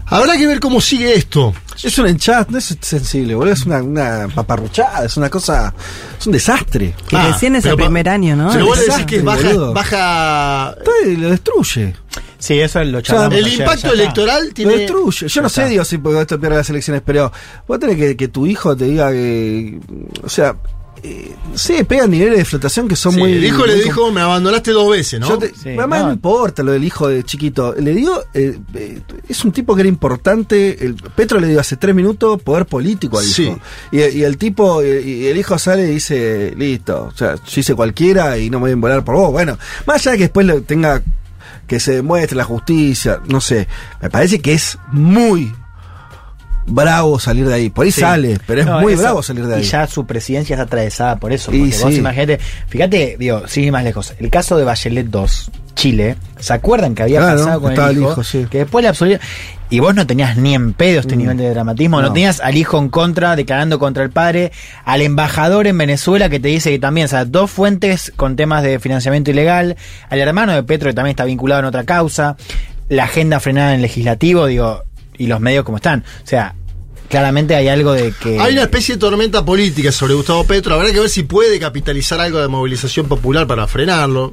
Habrá 0.07 0.37
que 0.37 0.47
ver 0.47 0.61
cómo 0.61 0.79
sigue 0.83 1.15
esto. 1.15 1.55
Es 1.83 1.97
un 1.99 2.07
enchat, 2.07 2.51
no 2.51 2.59
es 2.59 2.77
sensible, 2.83 3.35
boludo. 3.35 3.55
Es 3.55 3.65
una, 3.65 3.83
una 3.83 4.29
paparruchada, 4.35 5.07
es 5.07 5.17
una 5.17 5.31
cosa. 5.31 5.73
Es 6.21 6.27
un 6.27 6.35
desastre. 6.35 6.95
Que 7.09 7.17
Ah, 7.17 7.29
recién 7.33 7.57
es 7.57 7.65
el 7.65 7.77
primer 7.77 8.11
año, 8.11 8.37
¿no? 8.37 8.51
Pero 8.53 8.67
vos 8.67 8.79
le 8.79 8.85
decís 8.85 9.07
que 9.07 9.23
baja, 9.23 9.55
baja 9.73 10.75
Está- 10.79 11.19
Lo 11.19 11.31
destruye. 11.31 11.95
Sí, 12.43 12.59
eso 12.59 12.81
es 12.81 12.89
lo 12.89 13.01
charlamos 13.01 13.39
el 13.39 13.47
impacto 13.47 13.93
electoral 13.93 14.49
Lo 14.49 14.53
tiene 14.55 14.77
destruye. 14.79 15.29
Yo 15.29 15.43
no 15.43 15.49
sé, 15.49 15.67
digo, 15.69 15.85
si 15.85 15.99
porque 15.99 16.23
esto 16.23 16.41
pierde 16.41 16.57
las 16.57 16.69
elecciones, 16.71 17.01
pero 17.07 17.31
vos 17.69 17.79
tenés 17.79 17.97
que 17.97 18.17
que 18.17 18.27
tu 18.29 18.47
hijo 18.49 18.77
te 18.77 18.87
diga 18.87 19.13
que. 19.13 19.79
O 20.25 20.29
sea, 20.29 20.57
eh, 21.05 21.35
sí, 21.55 21.85
pegan 21.85 22.11
niveles 22.11 22.39
de 22.39 22.45
flotación 22.45 22.89
que 22.89 22.97
son 22.97 23.13
Sí, 23.15 23.19
muy. 23.21 23.33
el 23.33 23.45
hijo 23.45 23.65
le 23.65 23.77
dijo, 23.77 24.11
me 24.11 24.21
abandonaste 24.21 24.73
dos 24.73 24.91
veces, 24.91 25.21
¿no? 25.21 25.39
Te- 25.39 25.49
Sí, 25.55 25.69
además 25.71 26.01
no. 26.01 26.07
no. 26.09 26.13
importa 26.15 26.65
lo 26.65 26.73
del 26.73 26.83
hijo 26.83 27.07
de 27.09 27.23
chiquito. 27.23 27.75
Le 27.79 27.93
dio. 27.95 28.25
eh, 28.35 28.59
eh, 28.75 29.01
es 29.29 29.45
un 29.45 29.53
tipo 29.53 29.75
que 29.77 29.83
era 29.83 29.89
importante. 29.89 30.85
El, 30.85 30.95
Petro 30.97 31.39
le 31.39 31.47
dio 31.47 31.61
hace 31.61 31.77
tres 31.77 31.95
minutos 31.95 32.43
poder 32.43 32.67
político 32.67 33.19
al 33.21 33.25
Sí. 33.25 33.45
hijo. 33.45 33.59
Y, 33.93 34.01
y 34.01 34.25
el 34.25 34.37
tipo, 34.37 34.83
y, 34.83 34.87
y 34.89 35.27
el 35.29 35.37
hijo 35.39 35.57
sale 35.61 35.85
y 35.85 35.91
dice: 35.95 36.55
Listo, 36.57 37.05
o 37.13 37.17
sea, 37.17 37.37
yo 37.37 37.61
hice 37.61 37.75
cualquiera 37.77 38.37
y 38.37 38.51
no 38.51 38.59
me 38.59 38.65
voy 38.65 38.73
a 38.73 38.77
volar 38.81 39.05
por 39.05 39.15
vos. 39.15 39.31
Bueno, 39.31 39.57
más 39.87 39.97
allá 39.99 40.11
de 40.13 40.17
que 40.19 40.25
después 40.25 40.45
lo 40.45 40.61
tenga. 40.63 41.03
Que 41.73 41.81
se 41.81 41.93
demuestre 41.93 42.37
la 42.37 42.45
justicia, 42.45 43.21
no 43.29 43.41
sé. 43.41 43.67
Me 44.03 44.11
parece 44.11 44.41
que 44.43 44.53
es 44.53 44.77
muy 44.91 45.55
bravo 46.67 47.19
salir 47.19 47.49
de 47.49 47.55
ahí. 47.55 47.71
Por 47.71 47.87
ahí 47.87 47.91
Sí. 47.93 48.03
sale, 48.03 48.39
pero 48.47 48.61
es 48.61 48.67
No, 48.67 48.81
muy 48.83 48.93
eso- 48.93 49.01
bravo 49.01 49.23
salir 49.23 49.47
de 49.47 49.55
ahí. 49.55 49.63
Y 49.63 49.65
ya 49.65 49.87
su 49.87 50.05
presidencia 50.07 50.53
está 50.53 50.65
atravesada 50.65 51.17
por 51.17 51.33
eso. 51.33 51.51
Porque 51.51 51.75
vos 51.83 51.95
imagínate, 51.95 52.39
fíjate, 52.69 53.17
digo, 53.19 53.49
sigue 53.49 53.73
más 53.73 53.85
lejos. 53.85 54.13
El 54.19 54.29
caso 54.29 54.59
de 54.59 54.65
Bachelet 54.65 55.07
2, 55.07 55.51
Chile, 55.75 56.17
¿se 56.39 56.53
acuerdan 56.53 56.95
que 56.95 57.05
había 57.05 57.21
Claro, 57.21 57.39
pasado 57.39 57.61
con 57.63 57.73
el 57.73 57.79
el 57.81 57.99
hijo? 58.03 58.11
hijo, 58.13 58.23
sí. 58.23 58.47
Que 58.51 58.59
después 58.59 58.83
le 58.83 58.89
absolvieron. 58.91 59.27
Y 59.73 59.81
vos 59.81 59.95
no 59.95 60.07
tenías 60.07 60.37
ni 60.37 60.55
en 60.55 60.75
pedo 60.75 61.01
este 61.01 61.15
Mm. 61.15 61.19
nivel 61.19 61.37
de 61.39 61.49
dramatismo, 61.49 62.01
no. 62.03 62.09
No. 62.09 62.13
tenías 62.13 62.41
al 62.41 62.57
hijo 62.59 62.79
en 62.79 62.91
contra, 62.91 63.37
declarando 63.37 63.79
contra 63.79 64.03
el 64.05 64.11
padre, 64.11 64.53
al 64.85 65.01
embajador 65.01 65.67
en 65.67 65.79
Venezuela 65.79 66.29
que 66.29 66.39
te 66.41 66.49
dice 66.49 66.71
que 66.71 66.79
también, 66.79 67.07
o 67.07 67.09
sea, 67.09 67.25
dos 67.25 67.51
fuentes 67.51 68.13
con 68.15 68.37
temas 68.37 68.63
de 68.63 68.79
financiamiento 68.81 69.31
ilegal, 69.31 69.77
al 70.11 70.19
hermano 70.19 70.53
de 70.53 70.63
Petro 70.63 70.91
que 70.91 70.95
también 70.95 71.13
está 71.13 71.25
vinculado 71.25 71.61
en 71.61 71.65
otra 71.67 71.85
causa, 71.85 72.37
la 72.91 73.05
agenda 73.05 73.41
frenada 73.41 73.71
en 73.71 73.77
el 73.77 73.83
legislativo, 73.83 74.45
digo, 74.47 74.83
y 75.17 75.27
los 75.27 75.41
medios 75.41 75.65
como 75.65 75.79
están. 75.79 76.05
O 76.23 76.27
sea, 76.27 76.55
claramente 77.09 77.55
hay 77.57 77.69
algo 77.69 77.93
de 77.95 78.13
que... 78.13 78.39
Hay 78.41 78.53
una 78.53 78.63
especie 78.65 78.97
de 78.97 79.01
tormenta 79.01 79.43
política 79.43 79.91
sobre 79.91 80.13
Gustavo 80.13 80.45
Petro. 80.45 80.75
Habrá 80.75 80.93
que 80.93 81.01
ver 81.01 81.09
si 81.09 81.23
puede 81.23 81.59
capitalizar 81.59 82.21
algo 82.21 82.41
de 82.41 82.49
movilización 82.49 83.07
popular 83.09 83.47
para 83.47 83.67
frenarlo. 83.67 84.33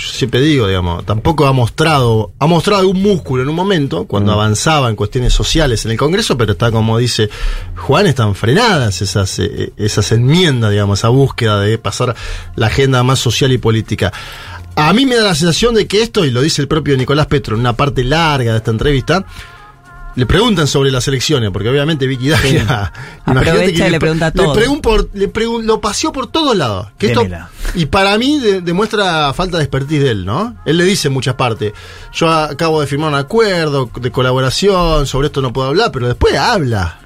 Yo 0.00 0.08
siempre 0.12 0.40
digo, 0.40 0.66
digamos, 0.66 1.04
tampoco 1.04 1.46
ha 1.46 1.52
mostrado, 1.52 2.32
ha 2.38 2.46
mostrado 2.46 2.80
algún 2.80 3.02
músculo 3.02 3.42
en 3.42 3.50
un 3.50 3.54
momento, 3.54 4.06
cuando 4.06 4.32
avanzaba 4.32 4.88
en 4.88 4.96
cuestiones 4.96 5.34
sociales 5.34 5.84
en 5.84 5.90
el 5.90 5.98
Congreso, 5.98 6.38
pero 6.38 6.52
está 6.52 6.70
como 6.70 6.96
dice 6.96 7.28
Juan, 7.76 8.06
están 8.06 8.34
frenadas 8.34 9.02
esas, 9.02 9.38
eh, 9.40 9.74
esas 9.76 10.10
enmiendas, 10.12 10.70
digamos, 10.70 11.00
esa 11.00 11.10
búsqueda 11.10 11.60
de 11.60 11.76
pasar 11.76 12.16
la 12.56 12.68
agenda 12.68 13.02
más 13.02 13.18
social 13.18 13.52
y 13.52 13.58
política. 13.58 14.10
A 14.74 14.94
mí 14.94 15.04
me 15.04 15.16
da 15.16 15.24
la 15.24 15.34
sensación 15.34 15.74
de 15.74 15.86
que 15.86 16.00
esto, 16.00 16.24
y 16.24 16.30
lo 16.30 16.40
dice 16.40 16.62
el 16.62 16.68
propio 16.68 16.96
Nicolás 16.96 17.26
Petro 17.26 17.54
en 17.54 17.60
una 17.60 17.74
parte 17.74 18.02
larga 18.02 18.52
de 18.52 18.58
esta 18.58 18.70
entrevista, 18.70 19.26
le 20.16 20.26
preguntan 20.26 20.66
sobre 20.66 20.90
las 20.90 21.06
elecciones, 21.08 21.50
porque 21.50 21.68
obviamente 21.68 22.06
Vicky 22.06 22.28
Dagia. 22.30 22.92
Aprovecha 23.24 23.86
y 23.86 23.90
le 23.90 23.98
pregunta 24.00 24.30
todo. 24.30 24.54
Le 24.54 24.66
pregun- 24.66 24.80
por- 24.80 25.08
le 25.14 25.32
pregun- 25.32 25.62
lo 25.64 25.80
paseó 25.80 26.12
por 26.12 26.26
todos 26.26 26.56
lados. 26.56 26.88
Que 26.98 27.08
esto- 27.08 27.22
y 27.74 27.86
para 27.86 28.18
mí 28.18 28.38
de- 28.40 28.60
demuestra 28.60 29.32
falta 29.32 29.58
de 29.58 29.62
expertise 29.64 30.02
de 30.02 30.10
él, 30.10 30.24
¿no? 30.26 30.56
Él 30.64 30.76
le 30.78 30.84
dice 30.84 31.08
en 31.08 31.14
muchas 31.14 31.34
partes: 31.34 31.72
Yo 32.12 32.28
acabo 32.28 32.80
de 32.80 32.86
firmar 32.86 33.10
un 33.10 33.14
acuerdo 33.18 33.88
de 34.00 34.10
colaboración, 34.10 35.06
sobre 35.06 35.28
esto 35.28 35.40
no 35.40 35.52
puedo 35.52 35.68
hablar, 35.68 35.90
pero 35.92 36.08
después 36.08 36.34
habla. 36.36 36.98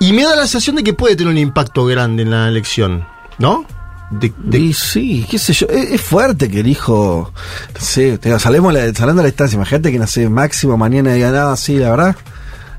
Y 0.00 0.12
me 0.12 0.24
da 0.24 0.30
la 0.30 0.42
sensación 0.42 0.76
de 0.76 0.82
que 0.84 0.92
puede 0.92 1.14
tener 1.16 1.30
un 1.32 1.38
impacto 1.38 1.84
grande 1.86 2.24
en 2.24 2.30
la 2.30 2.48
elección, 2.48 3.06
¿no? 3.38 3.64
De- 4.20 4.32
de- 4.36 4.58
Y 4.58 4.72
sí, 4.72 5.26
qué 5.30 5.38
sé 5.38 5.52
yo, 5.52 5.66
es, 5.68 5.92
es 5.92 6.00
fuerte 6.00 6.48
que 6.50 6.60
el 6.60 6.66
hijo, 6.66 7.32
no 7.74 7.80
sé, 7.80 8.18
te 8.18 8.28
digo, 8.28 8.38
salemos 8.38 8.72
la, 8.72 8.80
saliendo 8.94 9.20
a 9.20 9.24
la 9.24 9.26
distancia, 9.30 9.56
imagínate 9.56 9.90
que 9.92 9.98
no 9.98 10.06
sé, 10.06 10.28
máximo 10.28 10.76
mañana 10.76 11.14
diga 11.14 11.30
nada 11.30 11.52
así, 11.52 11.76
la 11.78 11.90
verdad. 11.90 12.16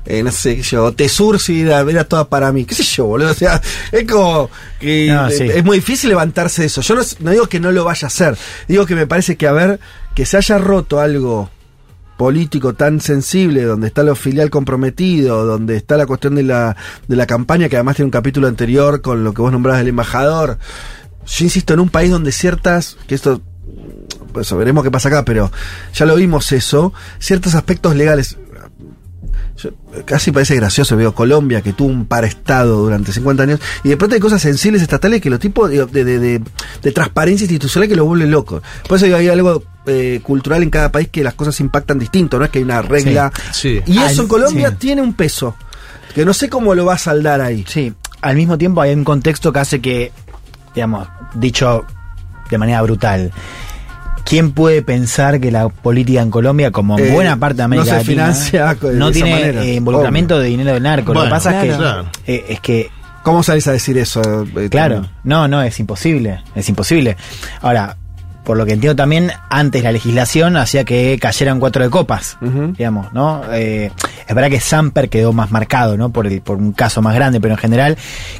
Eh, 0.08 0.22
no 0.22 0.30
sé, 0.30 0.54
qué 0.56 0.62
sé 0.62 0.76
yo, 0.76 0.92
Tesur 0.92 1.40
si 1.40 1.62
era, 1.62 1.80
era 1.80 2.04
toda 2.04 2.28
para 2.28 2.52
mí, 2.52 2.64
qué 2.64 2.76
sé 2.76 2.84
yo, 2.84 3.06
boludo. 3.06 3.32
O 3.32 3.34
sea, 3.34 3.60
es 3.90 4.04
como 4.06 4.48
que 4.78 5.08
No, 5.10 5.28
sí. 5.30 5.44
es 5.52 5.64
muy 5.64 5.78
difícil 5.78 6.10
levantarse 6.10 6.62
de 6.62 6.68
eso. 6.68 6.80
Yo 6.80 6.94
no, 6.94 7.02
no 7.20 7.30
digo 7.32 7.48
que 7.48 7.58
no 7.58 7.72
lo 7.72 7.82
vaya 7.84 8.06
a 8.06 8.08
hacer, 8.08 8.38
digo 8.68 8.86
que 8.86 8.94
me 8.94 9.08
parece 9.08 9.36
que 9.36 9.48
a 9.48 9.52
ver, 9.52 9.80
que 10.14 10.24
se 10.24 10.36
haya 10.36 10.58
roto 10.58 11.00
algo 11.00 11.50
político 12.16 12.72
tan 12.74 13.00
sensible, 13.00 13.64
donde 13.64 13.88
está 13.88 14.02
lo 14.04 14.14
filial 14.14 14.48
comprometido, 14.48 15.44
donde 15.44 15.76
está 15.76 15.96
la 15.96 16.06
cuestión 16.06 16.36
de 16.36 16.44
la, 16.44 16.76
de 17.08 17.16
la 17.16 17.26
campaña, 17.26 17.68
que 17.68 17.76
además 17.76 17.96
tiene 17.96 18.06
un 18.06 18.10
capítulo 18.12 18.46
anterior 18.46 19.02
con 19.02 19.22
lo 19.24 19.34
que 19.34 19.42
vos 19.42 19.50
nombrabas 19.52 19.80
del 19.80 19.88
embajador. 19.88 20.56
Yo 21.26 21.44
insisto, 21.44 21.74
en 21.74 21.80
un 21.80 21.88
país 21.88 22.10
donde 22.10 22.32
ciertas, 22.32 22.96
que 23.06 23.14
esto, 23.14 23.40
pues 24.32 24.50
veremos 24.52 24.84
qué 24.84 24.90
pasa 24.90 25.08
acá, 25.08 25.24
pero 25.24 25.50
ya 25.94 26.06
lo 26.06 26.14
vimos 26.16 26.52
eso, 26.52 26.92
ciertos 27.18 27.54
aspectos 27.54 27.94
legales. 27.96 28.36
yo- 29.56 29.70
casi 30.04 30.32
parece 30.32 30.54
gracioso, 30.54 30.96
veo 30.98 31.14
Colombia 31.14 31.62
que 31.62 31.72
tuvo 31.72 31.88
un 31.88 32.04
paraestado 32.04 32.76
durante 32.82 33.10
50 33.10 33.42
años 33.44 33.60
y 33.84 33.88
de 33.88 33.96
pronto 33.96 34.14
hay 34.14 34.20
cosas 34.20 34.42
sensibles 34.42 34.82
estatales 34.82 35.22
que 35.22 35.30
los 35.30 35.40
tipos 35.40 35.70
de, 35.70 35.86
de, 35.86 36.04
de- 36.04 36.42
de 36.82 36.92
transparencia 36.92 37.44
institucional 37.46 37.88
que 37.88 37.96
lo 37.96 38.04
vuelven 38.04 38.30
loco. 38.30 38.62
Por 38.86 38.96
eso 38.98 39.06
digo, 39.06 39.16
hay 39.16 39.28
algo 39.28 39.62
eh, 39.86 40.20
cultural 40.22 40.62
en 40.62 40.68
cada 40.68 40.92
país 40.92 41.08
que 41.10 41.24
las 41.24 41.32
cosas 41.34 41.58
impactan 41.60 41.98
distinto, 41.98 42.38
no 42.38 42.44
es 42.44 42.50
que 42.50 42.58
hay 42.58 42.64
una 42.64 42.82
regla. 42.82 43.32
Sí. 43.52 43.80
Y 43.86 43.98
eso 43.98 44.22
en 44.22 44.28
Colombia 44.28 44.70
sí. 44.70 44.76
tiene 44.78 45.00
un 45.00 45.14
peso, 45.14 45.56
que 46.14 46.24
no 46.26 46.34
sé 46.34 46.50
cómo 46.50 46.74
lo 46.74 46.84
va 46.84 46.94
a 46.94 46.98
saldar 46.98 47.40
ahí. 47.40 47.64
Sí, 47.66 47.94
al 48.20 48.36
mismo 48.36 48.58
tiempo 48.58 48.82
hay 48.82 48.92
un 48.92 49.04
contexto 49.04 49.52
que 49.54 49.58
hace 49.60 49.80
que, 49.80 50.12
digamos, 50.76 51.08
dicho 51.34 51.84
de 52.50 52.58
manera 52.58 52.80
brutal, 52.82 53.32
¿quién 54.24 54.52
puede 54.52 54.82
pensar 54.82 55.40
que 55.40 55.50
la 55.50 55.68
política 55.68 56.20
en 56.22 56.30
Colombia, 56.30 56.70
como 56.70 56.98
en 56.98 57.06
Eh, 57.06 57.10
buena 57.12 57.36
parte 57.36 57.56
de 57.56 57.62
América 57.64 57.84
no 57.86 57.90
se 57.90 57.96
Latina, 57.96 58.22
financia 58.34 58.74
de 58.74 58.94
no 58.98 59.10
tiene 59.10 59.30
manera? 59.32 59.62
eh, 59.64 59.74
involucramiento 59.74 60.38
de 60.38 60.48
dinero 60.48 60.72
del 60.74 60.82
narco? 60.84 61.12
Lo 61.14 61.24
que 61.24 61.30
pasa 61.30 61.50
claro. 61.50 61.66
es 61.66 61.72
que, 61.72 61.78
Claro. 61.82 62.06
eh, 62.26 62.44
es 62.50 62.60
que 62.60 62.90
¿Cómo 63.22 63.42
salís 63.42 63.66
a 63.66 63.72
decir 63.72 63.98
eso? 63.98 64.44
eh, 64.56 64.68
Claro, 64.70 64.94
también? 64.96 65.12
no, 65.24 65.48
no, 65.48 65.60
es 65.60 65.80
imposible, 65.80 66.44
es 66.54 66.68
imposible. 66.68 67.16
Ahora, 67.60 67.96
por 68.46 68.56
lo 68.56 68.64
que 68.64 68.72
entiendo 68.74 68.94
también, 68.96 69.32
antes 69.50 69.82
la 69.82 69.90
legislación 69.90 70.56
hacía 70.56 70.84
que 70.84 71.18
cayeran 71.20 71.58
cuatro 71.58 71.82
de 71.82 71.90
copas, 71.90 72.38
digamos, 72.78 73.12
¿no? 73.12 73.42
Eh, 73.52 73.90
es 74.28 74.34
verdad 74.34 74.48
que 74.50 74.60
Samper 74.60 75.08
quedó 75.08 75.32
más 75.32 75.50
marcado, 75.50 75.96
¿no? 75.96 76.10
Por, 76.10 76.28
el- 76.28 76.40
por 76.40 76.56
un 76.56 76.72
caso 76.72 77.02
más 77.02 77.14
grande, 77.16 77.40
pero 77.40 77.54
en 77.54 77.58
general 77.58 77.96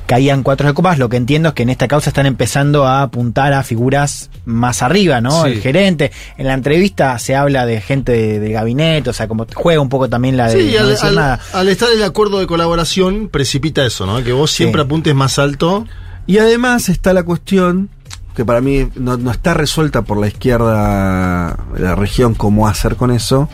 caían 0.06 0.44
cuatro 0.44 0.68
de 0.68 0.74
copas. 0.74 0.98
Lo 0.98 1.08
que 1.08 1.16
entiendo 1.16 1.48
es 1.48 1.54
que 1.56 1.64
en 1.64 1.70
esta 1.70 1.88
causa 1.88 2.10
están 2.10 2.26
empezando 2.26 2.86
a 2.86 3.02
apuntar 3.02 3.52
a 3.52 3.64
figuras 3.64 4.30
más 4.44 4.80
arriba, 4.82 5.20
¿no? 5.20 5.42
Sí. 5.44 5.50
El 5.50 5.60
gerente. 5.60 6.12
En 6.38 6.46
la 6.46 6.54
entrevista 6.54 7.18
se 7.18 7.34
habla 7.34 7.66
de 7.66 7.80
gente 7.80 8.12
de- 8.12 8.38
del 8.38 8.52
gabinete, 8.52 9.10
o 9.10 9.12
sea, 9.12 9.26
como 9.26 9.44
juega 9.54 9.80
un 9.80 9.88
poco 9.88 10.08
también 10.08 10.36
la 10.36 10.48
de 10.48 10.62
Sí, 10.62 10.72
no 10.76 10.80
al, 10.84 10.88
decir 10.88 11.08
al- 11.08 11.14
nada. 11.16 11.40
al 11.52 11.68
estar 11.68 11.88
el 11.92 12.02
acuerdo 12.04 12.38
de 12.38 12.46
colaboración 12.46 13.28
precipita 13.28 13.84
eso, 13.84 14.06
¿no? 14.06 14.22
Que 14.22 14.32
vos 14.32 14.52
siempre 14.52 14.82
Sí. 14.82 14.86
apuntes 14.86 15.14
más 15.16 15.38
alto. 15.40 15.84
Y 16.28 16.38
además 16.38 16.88
está 16.88 17.12
la 17.12 17.22
cuestión 17.24 17.88
que 18.36 18.44
para 18.44 18.60
mí 18.60 18.88
no, 18.96 19.16
no 19.16 19.30
está 19.30 19.54
resuelta 19.54 20.02
por 20.02 20.18
la 20.18 20.28
izquierda 20.28 21.56
de 21.74 21.80
la 21.80 21.94
región 21.94 22.34
cómo 22.34 22.68
hacer 22.68 22.96
con 22.96 23.10
eso, 23.10 23.48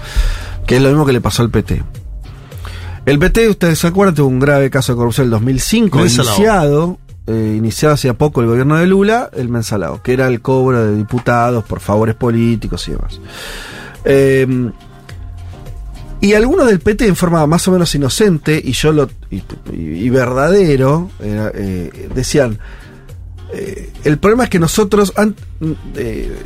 que 0.67 0.77
es 0.77 0.83
lo 0.83 0.89
mismo 0.89 1.07
que 1.07 1.13
le 1.13 1.21
pasó 1.21 1.43
al 1.43 1.51
PT. 1.51 1.85
El 3.07 3.19
PT, 3.19 3.49
ustedes 3.49 3.79
se 3.79 3.87
acuerdan, 3.87 4.17
tuvo 4.17 4.29
un 4.29 4.41
grave 4.41 4.71
caso 4.71 4.93
de 4.93 4.97
corrupción 4.97 5.25
en 5.25 5.29
el 5.29 5.31
2005, 5.31 5.99
Mensalao. 5.99 6.35
iniciado, 6.35 6.99
eh, 7.29 7.55
iniciado 7.57 7.95
hacía 7.95 8.15
poco 8.15 8.41
el 8.41 8.49
gobierno 8.49 8.77
de 8.77 8.87
Lula, 8.87 9.31
el 9.33 9.49
mensalado, 9.49 10.03
que 10.03 10.13
era 10.13 10.27
el 10.27 10.41
cobro 10.41 10.85
de 10.85 10.97
diputados 10.97 11.65
por 11.65 11.79
favores 11.79 12.17
políticos 12.17 12.87
y 12.89 12.93
demás. 12.93 13.21
Eh, 14.05 14.71
y 16.21 16.35
algunos 16.35 16.67
del 16.67 16.81
PT 16.81 17.07
en 17.07 17.17
forma 17.17 17.47
más 17.47 17.67
o 17.69 17.73
menos 17.73 17.95
inocente 17.95 18.61
y 18.63 18.73
yo 18.73 18.93
lo 18.93 19.09
y, 19.73 20.09
verdadero 20.11 21.11
eh, 21.21 22.11
decían 22.15 22.59
eh, 23.53 23.93
el 24.05 24.19
problema 24.19 24.45
es 24.45 24.51
que 24.51 24.59
nosotros 24.59 25.13
an- 25.17 25.37
eh, 25.97 26.37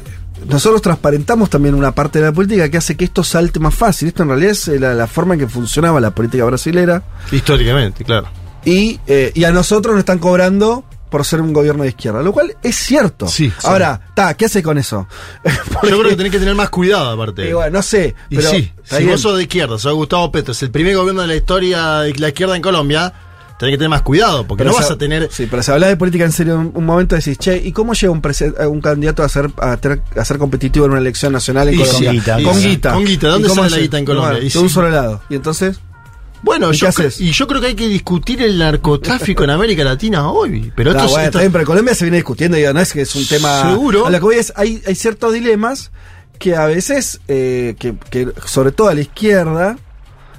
nosotros 0.49 0.83
transparentamos 0.83 1.49
también 1.51 1.75
una 1.75 1.93
parte 1.93 2.19
de 2.21 2.27
la 2.27 2.33
política 2.33 2.69
que 2.71 2.77
hace 2.77 2.97
que 2.97 3.05
esto 3.05 3.25
salte 3.25 3.59
más 3.59 3.75
fácil. 3.75 4.09
Esto 4.09 4.23
en 4.23 4.29
realidad 4.31 4.53
es 4.53 4.69
eh, 4.69 4.79
la, 4.79 4.95
la 4.95 5.07
forma 5.07 5.35
en 5.35 5.41
que 5.41 5.49
funcionaba 5.49 6.01
la 6.01 6.11
política 6.15 6.45
brasilera. 6.45 7.03
Históricamente, 7.33 8.05
claro. 8.05 8.29
Y, 8.65 9.01
eh, 9.07 9.33
y 9.35 9.45
a 9.45 9.53
nosotros 9.53 9.95
nos 9.95 10.01
están 10.01 10.19
cobrando 10.19 10.85
por 11.11 11.25
ser 11.25 11.41
un 11.41 11.53
gobierno 11.53 11.85
de 11.85 11.91
izquierda, 11.91 12.21
lo 12.21 12.33
cual 12.33 12.57
es 12.63 12.75
cierto. 12.77 13.29
Sí, 13.29 13.49
sí. 13.49 13.55
Ahora, 13.67 14.01
ta, 14.15 14.35
¿qué 14.35 14.47
hace 14.47 14.63
con 14.63 14.77
eso? 14.77 15.07
Yo 15.45 15.81
creo 16.01 16.03
que 16.11 16.17
tenés 16.17 16.33
que 16.33 16.39
tener 16.41 16.55
más 16.57 16.69
cuidado, 16.69 17.11
aparte. 17.13 17.55
Bueno, 17.55 17.71
no 17.79 17.83
sé, 17.83 18.15
Y 18.29 18.37
pero 18.37 18.51
sí, 18.51 18.73
si 18.83 18.97
bien. 18.99 19.11
vos 19.11 19.21
sos 19.21 19.37
de 19.37 19.45
izquierda, 19.45 19.79
sos 19.79 19.95
Gustavo 19.95 20.31
Petro, 20.33 20.51
es 20.53 20.63
el 20.65 20.71
primer 20.73 20.97
gobierno 20.97 21.23
de 21.23 21.29
la 21.29 21.37
historia 21.37 22.01
de 22.01 22.13
la 22.15 22.29
izquierda 22.29 22.57
en 22.57 22.63
Colombia, 22.63 23.13
tenés 23.59 23.73
que 23.75 23.79
tener 23.79 23.89
más 23.91 24.03
cuidado, 24.03 24.47
porque 24.47 24.63
Pero 24.65 24.73
no 24.73 24.77
vas 24.81 24.91
a 24.91 24.99
tener. 24.99 25.29
Sí, 25.33 25.47
pero 25.51 25.63
si 25.63 25.71
hablas 25.71 25.89
de 25.91 25.97
política 25.97 26.25
en 26.25 26.33
serio, 26.33 26.55
en 26.61 26.73
un 26.75 26.85
momento 26.85 27.15
decís, 27.17 27.39
che, 27.39 27.57
¿y 27.57 27.73
cómo 27.73 27.95
llega 27.95 28.11
un, 28.13 28.23
a 28.61 28.69
un 28.69 28.81
candidato 28.81 29.23
a 29.23 29.29
ser, 29.29 29.51
a, 29.59 30.25
ser 30.25 30.39
competitivo 30.39 30.85
en 30.87 30.93
una 30.93 31.01
elección 31.01 31.33
nacional 31.33 31.69
en 31.69 31.75
Y 31.75 31.79
Colombia? 31.79 32.11
sí, 32.11 32.17
y 32.17 32.43
con 32.45 32.61
guita. 32.61 32.93
Con 32.93 33.05
guita, 33.05 33.27
¿de 33.29 33.33
dónde 33.33 33.49
¿Y 33.49 33.51
sale 33.55 33.71
la 33.71 33.79
guita 33.79 33.99
en 33.99 34.05
Colombia? 34.05 34.31
Bueno, 34.33 34.47
Y 34.47 34.51
de 34.51 34.59
un 34.59 34.69
solo 34.71 34.91
lado. 34.91 35.23
Y 35.31 35.35
entonces, 35.37 35.81
Bueno, 36.43 36.71
¿Y 36.73 36.77
yo 36.77 36.89
y 37.19 37.31
yo 37.33 37.47
creo 37.49 37.61
que 37.61 37.67
hay 37.69 37.75
que 37.75 37.89
discutir 37.89 38.43
el 38.43 38.59
narcotráfico 38.59 39.43
en 39.43 39.51
América 39.51 39.83
Latina 39.85 40.31
hoy. 40.31 40.71
Pero 40.77 40.93
No, 40.93 40.99
esto, 40.99 41.07
es- 41.07 41.11
bueno, 41.13 41.27
esto- 41.27 41.39
bien, 41.39 41.51
pero 41.53 41.63
en 41.63 41.67
Colombia 41.67 41.95
se 41.95 42.05
viene 42.05 42.19
discutiendo, 42.19 42.57
digo, 42.57 42.73
no 42.73 42.81
es 42.81 42.93
que 42.93 43.01
es 43.01 43.15
un 43.17 43.27
tema. 43.27 43.71
Seguro. 43.71 44.07
A 44.07 44.11
lo 44.11 44.19
que 44.19 44.25
voy 44.25 44.37
es, 44.37 44.53
hay, 44.55 44.81
hay 44.87 44.95
ciertos 44.95 45.33
dilemas 45.33 45.91
que 46.39 46.55
a 46.55 46.67
veces, 46.67 47.21
eh, 47.27 47.75
que, 47.79 47.97
que 48.11 48.29
sobre 48.45 48.71
todo 48.71 48.89
a 48.89 48.95
la 48.95 49.01
izquierda, 49.01 49.77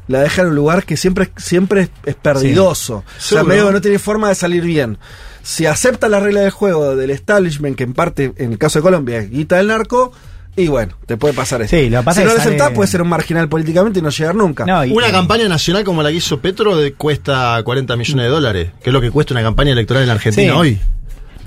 la 0.07 0.21
dejan 0.21 0.45
en 0.45 0.49
un 0.51 0.55
lugar 0.55 0.85
que 0.85 0.97
siempre, 0.97 1.29
siempre 1.37 1.81
es, 1.81 1.89
es 2.05 2.15
perdidoso. 2.15 2.97
O 2.97 3.03
sea, 3.21 3.43
medio 3.43 3.67
que 3.67 3.73
no 3.73 3.81
tiene 3.81 3.99
forma 3.99 4.29
de 4.29 4.35
salir 4.35 4.63
bien. 4.63 4.97
Si 5.43 5.65
acepta 5.65 6.09
la 6.09 6.19
regla 6.19 6.41
del 6.41 6.51
juego 6.51 6.95
del 6.95 7.09
establishment, 7.09 7.75
que 7.77 7.83
en 7.83 7.93
parte, 7.93 8.33
en 8.37 8.51
el 8.53 8.57
caso 8.57 8.79
de 8.79 8.83
Colombia, 8.83 9.17
es 9.19 9.29
guita 9.29 9.57
del 9.57 9.67
narco, 9.67 10.11
y 10.55 10.67
bueno, 10.69 10.95
te 11.05 11.17
puede 11.17 11.33
pasar 11.35 11.61
eso. 11.61 11.75
Sí, 11.77 11.89
lo 11.89 11.99
que 11.99 12.03
pasa 12.05 12.21
si 12.21 12.27
no 12.27 12.33
lo 12.33 12.39
aceptás, 12.39 12.65
sale- 12.65 12.75
puede 12.75 12.87
ser 12.89 13.01
un 13.03 13.09
marginal 13.09 13.47
políticamente 13.47 13.99
y 13.99 14.01
no 14.01 14.09
llegar 14.09 14.33
nunca. 14.35 14.65
No, 14.65 14.83
y- 14.83 14.91
una 14.91 15.09
y- 15.09 15.11
campaña 15.11 15.47
nacional 15.47 15.83
como 15.83 16.01
la 16.03 16.09
que 16.09 16.15
hizo 16.15 16.39
Petro 16.41 16.75
de- 16.75 16.93
cuesta 16.93 17.61
40 17.63 17.95
millones 17.95 18.25
de 18.25 18.29
dólares, 18.29 18.69
que 18.83 18.89
es 18.89 18.93
lo 18.93 18.99
que 18.99 19.11
cuesta 19.11 19.33
una 19.35 19.43
campaña 19.43 19.71
electoral 19.73 20.03
en 20.03 20.09
Argentina 20.09 20.53
Sí. 20.53 20.59
hoy. 20.59 20.79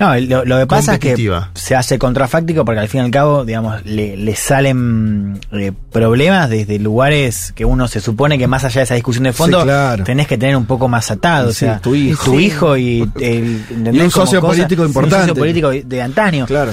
No, 0.01 0.17
lo, 0.19 0.43
lo 0.45 0.57
que 0.59 0.65
pasa 0.67 0.95
es 0.95 0.99
que 0.99 1.15
se 1.53 1.75
hace 1.75 1.99
contrafáctico 1.99 2.65
porque 2.65 2.79
al 2.81 2.87
fin 2.89 3.01
y 3.01 3.03
al 3.05 3.11
cabo, 3.11 3.45
digamos, 3.45 3.85
le, 3.85 4.17
le 4.17 4.35
salen 4.35 5.39
eh, 5.51 5.71
problemas 5.91 6.49
desde 6.49 6.79
lugares 6.79 7.53
que 7.55 7.65
uno 7.65 7.87
se 7.87 7.99
supone 8.01 8.37
que 8.37 8.47
más 8.47 8.63
allá 8.63 8.79
de 8.79 8.83
esa 8.85 8.95
discusión 8.95 9.25
de 9.25 9.33
fondo 9.33 9.59
Sí, 9.59 9.65
claro. 9.65 10.03
tenés 10.03 10.27
que 10.27 10.37
tener 10.37 10.55
un 10.57 10.65
poco 10.65 10.87
más 10.87 11.11
atado. 11.11 11.49
O 11.49 11.53
sea, 11.53 11.79
tu 11.79 11.93
hijo. 11.93 12.25
tu 12.25 12.39
hijo 12.39 12.75
y, 12.77 13.01
el, 13.19 13.63
¿entendés? 13.69 13.93
Y 13.95 13.99
un 14.01 14.11
socio 14.11 14.41
político 14.41 14.81
Un 14.81 14.87
importante. 14.87 15.27
socio 15.27 15.35
político 15.35 15.69
de 15.69 16.01
antaño. 16.01 16.45
Claro. 16.47 16.71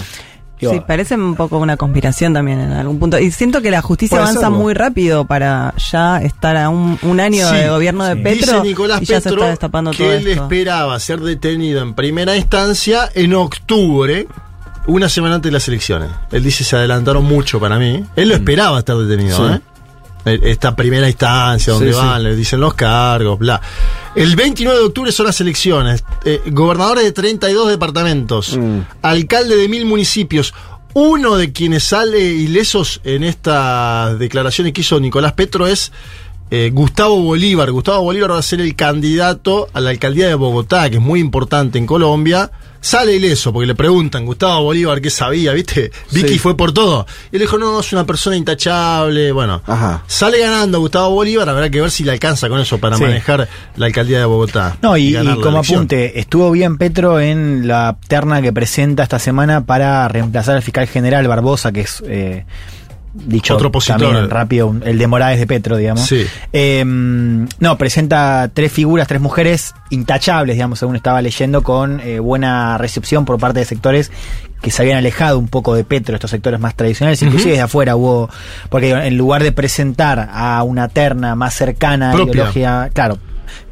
Digo, 0.61 0.73
Sí, 0.73 0.81
parece 0.87 1.14
un 1.14 1.35
poco 1.37 1.59
una 1.59 1.77
conspiración 1.77 2.33
también 2.35 2.61
en 2.61 2.73
algún 2.73 2.99
punto. 2.99 3.18
Y 3.18 3.31
siento 3.31 3.62
que 3.62 3.71
la 3.71 3.83
justicia 3.83 4.18
avanza 4.18 4.40
serlo. 4.40 4.57
muy 4.57 4.75
rápido 4.75 5.25
para 5.25 5.75
ya 5.90 6.18
estar 6.23 6.57
a 6.57 6.68
un, 6.68 6.99
un 7.03 7.21
año 7.21 7.49
Sí, 7.49 7.57
de 7.57 7.68
gobierno 7.68 8.05
de 8.05 8.14
sí. 8.14 8.21
Petro 8.23 8.53
Dice 8.55 8.68
Nicolás 8.68 9.03
y 9.03 9.05
ya 9.07 9.21
se 9.21 9.25
Petro 9.31 9.38
está 9.40 9.51
destapando 9.51 9.90
todo 9.92 9.99
que 10.09 10.16
él 10.16 10.27
esto. 10.29 10.42
esperaba 10.44 10.99
ser 11.01 11.21
detenido 11.21 11.83
en 11.83 11.94
primera 11.94 12.37
instancia 12.37 13.09
en 13.14 13.35
octubre, 13.35 14.27
una 14.87 15.09
semana 15.09 15.35
antes 15.37 15.51
de 15.51 15.53
las 15.53 15.68
elecciones. 15.68 16.09
Él 16.33 16.42
dice 16.42 16.64
se 16.64 16.75
adelantaron 16.77 17.25
mucho 17.25 17.61
para 17.61 17.79
mí. 17.79 18.05
Él 18.16 18.29
lo 18.31 18.35
esperaba 18.35 18.79
estar 18.79 18.97
detenido, 18.97 19.38
Mm. 19.38 19.49
Sí. 19.49 19.55
¿eh? 19.55 19.61
Eh, 20.25 20.41
Esta 20.45 20.75
primera 20.77 21.09
instancia 21.09 21.73
donde 21.73 21.93
Sí, 21.93 21.99
van, 21.99 22.19
sí. 22.21 22.25
le 22.29 22.37
dicen 22.37 22.61
los 22.61 22.75
cargos, 22.75 23.39
bla. 23.39 23.61
El 24.15 24.35
29 24.37 24.79
de 24.79 24.85
octubre 24.87 25.13
son 25.13 25.27
las 25.27 25.41
elecciones. 25.41 26.05
Eh, 26.25 26.41
gobernadores 26.47 27.05
de 27.05 27.13
32 27.13 27.69
departamentos, 27.69 28.57
Mm. 28.57 28.81
alcalde 29.03 29.57
de 29.57 29.69
mil 29.69 29.85
municipios. 29.87 30.53
Uno 30.95 31.37
de 31.37 31.53
quienes 31.53 31.85
sale 31.85 32.19
ilesos 32.19 33.01
en 33.05 33.23
estas 33.23 34.19
declaraciones 34.19 34.73
que 34.73 34.81
hizo 34.81 34.99
Nicolás 35.01 35.33
Petro 35.35 35.67
es 35.67 35.93
eh, 36.51 36.71
Gustavo 36.73 37.21
Bolívar. 37.23 37.71
Gustavo 37.71 38.03
Bolívar 38.03 38.33
va 38.33 38.39
a 38.39 38.43
ser 38.43 38.61
el 38.63 38.75
candidato 38.75 39.69
a 39.75 39.81
la 39.81 39.91
alcaldía 39.91 40.29
de 40.29 40.35
Bogotá, 40.35 40.89
que 40.89 40.97
es 40.97 41.03
muy 41.03 41.21
importante 41.21 41.77
en 41.79 41.85
Colombia. 41.87 42.51
Sale 42.81 43.14
ileso 43.17 43.53
porque 43.53 43.67
le 43.67 43.75
preguntan, 43.75 44.25
Gustavo 44.25 44.62
Bolívar, 44.64 45.01
¿qué 45.01 45.11
sabía? 45.11 45.53
¿Viste? 45.53 45.91
Vicky 46.12 46.35
Sí. 46.35 46.38
fue 46.38 46.57
por 46.57 46.73
todo. 46.73 47.07
Y 47.33 47.37
él 47.37 47.41
dijo, 47.43 47.59
no, 47.59 47.81
es 47.81 47.93
una 47.93 48.07
persona 48.07 48.37
intachable. 48.37 49.33
Bueno, 49.33 49.61
Ajá. 49.67 50.05
sale 50.07 50.38
ganando 50.38 50.79
Gustavo 50.81 51.11
Bolívar. 51.11 51.49
Habrá 51.49 51.69
que 51.71 51.81
ver 51.81 51.91
si 51.91 52.05
le 52.05 52.12
alcanza 52.12 52.49
con 52.49 52.61
eso 52.61 52.79
para 52.79 52.97
Sí. 52.97 53.03
manejar 53.03 53.49
la 53.77 53.87
alcaldía 53.87 54.21
de 54.21 54.25
Bogotá. 54.27 54.77
No, 54.81 54.97
y, 54.97 55.09
y 55.09 55.11
la 55.12 55.35
como 55.37 55.59
apunte, 55.59 56.19
estuvo 56.21 56.51
bien 56.53 56.79
Petro 56.79 57.19
en 57.21 57.67
la 57.67 57.97
terna 58.07 58.41
que 58.43 58.53
presenta 58.53 59.03
esta 59.03 59.19
semana 59.19 59.64
para 59.67 60.07
reemplazar 60.09 60.57
al 60.57 60.62
fiscal 60.62 60.87
general 60.87 61.27
Barbosa, 61.27 61.73
que 61.73 61.81
es 61.81 62.03
eh, 62.07 62.45
dicho 63.27 63.55
Otro 63.55 63.69
opositor. 63.69 64.29
rápido, 64.31 64.75
el 64.85 64.99
de 64.99 65.07
Morales 65.07 65.39
de 65.39 65.47
Petro, 65.47 65.77
digamos. 65.77 66.07
Sí. 66.07 66.27
Eh, 66.53 66.85
no, 66.85 67.79
presenta 67.79 68.51
tres 68.53 68.73
figuras, 68.73 69.09
tres 69.09 69.21
mujeres 69.21 69.75
intachables, 69.91 70.57
digamos, 70.57 70.79
según 70.79 70.97
estaba 70.97 71.21
leyendo, 71.23 71.63
con 71.63 72.01
eh, 72.01 72.19
buena 72.21 72.79
recepción 72.79 73.25
por 73.25 73.39
parte 73.39 73.61
de 73.61 73.65
sectores 73.65 74.11
que 74.61 74.71
se 74.71 74.83
habían 74.83 74.99
alejado 74.99 75.39
un 75.39 75.49
poco 75.49 75.75
de 75.75 75.85
Petro, 75.85 76.17
estos 76.17 76.31
sectores 76.31 76.59
más 76.59 76.75
tradicionales, 76.75 77.23
inclusive 77.23 77.53
desde 77.53 77.63
afuera 77.63 77.95
hubo, 77.95 78.29
porque 78.71 78.91
en 78.91 79.17
lugar 79.17 79.43
de 79.43 79.53
presentar 79.53 80.29
a 80.33 80.63
una 80.65 80.89
terna 80.89 81.35
más 81.37 81.55
cercana 81.55 82.11
a 82.11 82.15
Propia. 82.15 82.33
ideología, 82.33 82.91
claro, 82.93 83.19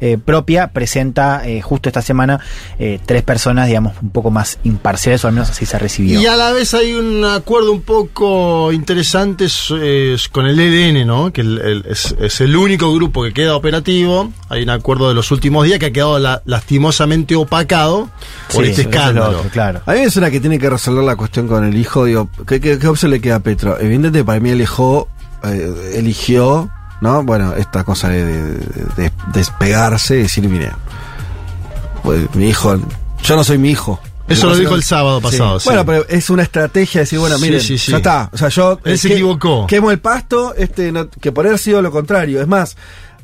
eh, 0.01 0.17
propia, 0.23 0.67
presenta 0.71 1.47
eh, 1.47 1.61
justo 1.61 1.89
esta 1.89 2.01
semana 2.01 2.39
eh, 2.79 2.99
tres 3.05 3.23
personas, 3.23 3.67
digamos, 3.67 3.93
un 4.01 4.09
poco 4.09 4.31
más 4.31 4.59
imparciales, 4.63 5.23
o 5.23 5.27
al 5.27 5.33
menos 5.33 5.49
así 5.49 5.65
se 5.65 5.77
recibió. 5.79 6.19
Y 6.19 6.25
a 6.25 6.35
la 6.35 6.51
vez 6.51 6.73
hay 6.73 6.93
un 6.93 7.23
acuerdo 7.25 7.71
un 7.71 7.81
poco 7.81 8.71
interesante 8.71 9.45
es- 9.45 9.71
es 9.71 10.27
con 10.29 10.45
el 10.45 10.59
EDN, 10.59 11.05
¿no? 11.05 11.31
Que 11.31 11.41
el- 11.41 11.59
el- 11.59 11.85
es, 11.89 12.15
es 12.19 12.41
el 12.41 12.55
único 12.55 12.93
grupo 12.93 13.23
que 13.23 13.33
queda 13.33 13.55
operativo. 13.55 14.31
Hay 14.49 14.63
un 14.63 14.69
acuerdo 14.69 15.09
de 15.09 15.15
los 15.15 15.31
últimos 15.31 15.65
días 15.65 15.79
que 15.79 15.87
ha 15.87 15.91
quedado 15.91 16.19
la- 16.19 16.41
lastimosamente 16.45 17.35
opacado 17.35 18.09
por 18.53 18.63
Sí, 18.63 18.69
este 18.71 18.81
es 18.81 18.87
escándalo. 18.87 19.39
otro, 19.39 19.49
claro. 19.49 19.81
A 19.85 19.93
mí 19.93 19.99
me 20.01 20.09
suena 20.09 20.29
que 20.31 20.39
tiene 20.39 20.59
que 20.59 20.69
resolver 20.69 21.03
la 21.03 21.15
cuestión 21.15 21.47
con 21.47 21.65
el 21.65 21.75
hijo. 21.77 22.05
Digo, 22.05 22.29
¿qué, 22.47 22.59
qué, 22.59 22.77
qué 22.79 22.87
opción 22.87 23.11
le 23.11 23.19
queda 23.21 23.35
a 23.35 23.39
Petro? 23.39 23.77
Evidentemente, 23.79 24.23
para 24.23 24.39
mí, 24.39 24.49
el 24.49 24.61
hijo 24.61 25.07
eh, 25.43 25.93
eligió, 25.95 26.69
¿no? 27.01 27.23
Bueno, 27.23 27.53
esta 27.55 27.83
cosa 27.83 28.09
de, 28.09 28.25
de- 28.25 28.59
de 28.97 29.11
despegarse 29.33 30.15
y 30.19 30.23
decir, 30.23 30.47
mire, 30.49 30.71
pues 32.03 32.33
mi 32.35 32.47
hijo, 32.49 32.77
yo 33.23 33.35
no 33.35 33.43
soy 33.43 33.57
mi 33.57 33.71
hijo. 33.71 33.99
Eso 34.27 34.47
lo 34.49 34.57
dijo 34.57 34.75
el 34.75 34.83
sábado 34.83 35.21
pasado. 35.21 35.57
sí. 35.59 35.69
Bueno, 35.69 35.85
pero 35.85 36.05
es 36.09 36.29
una 36.29 36.43
estrategia 36.43 36.99
de 36.99 37.03
decir, 37.03 37.17
bueno, 37.19 37.39
miren, 37.39 37.61
sí, 37.61 37.77
ya 37.77 37.97
está. 37.97 38.29
O 38.33 38.37
sea, 38.37 38.49
yo. 38.49 38.77
Él 38.83 38.93
eh, 38.93 38.97
se 38.97 39.07
que- 39.07 39.13
equivocó. 39.13 39.65
Quemo 39.67 39.89
el 39.89 39.99
pasto, 39.99 40.53
este, 40.55 40.91
no- 40.91 41.09
que 41.09 41.31
por 41.31 41.45
haber 41.47 41.57
sido 41.59 41.81
lo 41.81 41.91
contrario. 41.91 42.41
Es 42.41 42.47
más, 42.47 42.75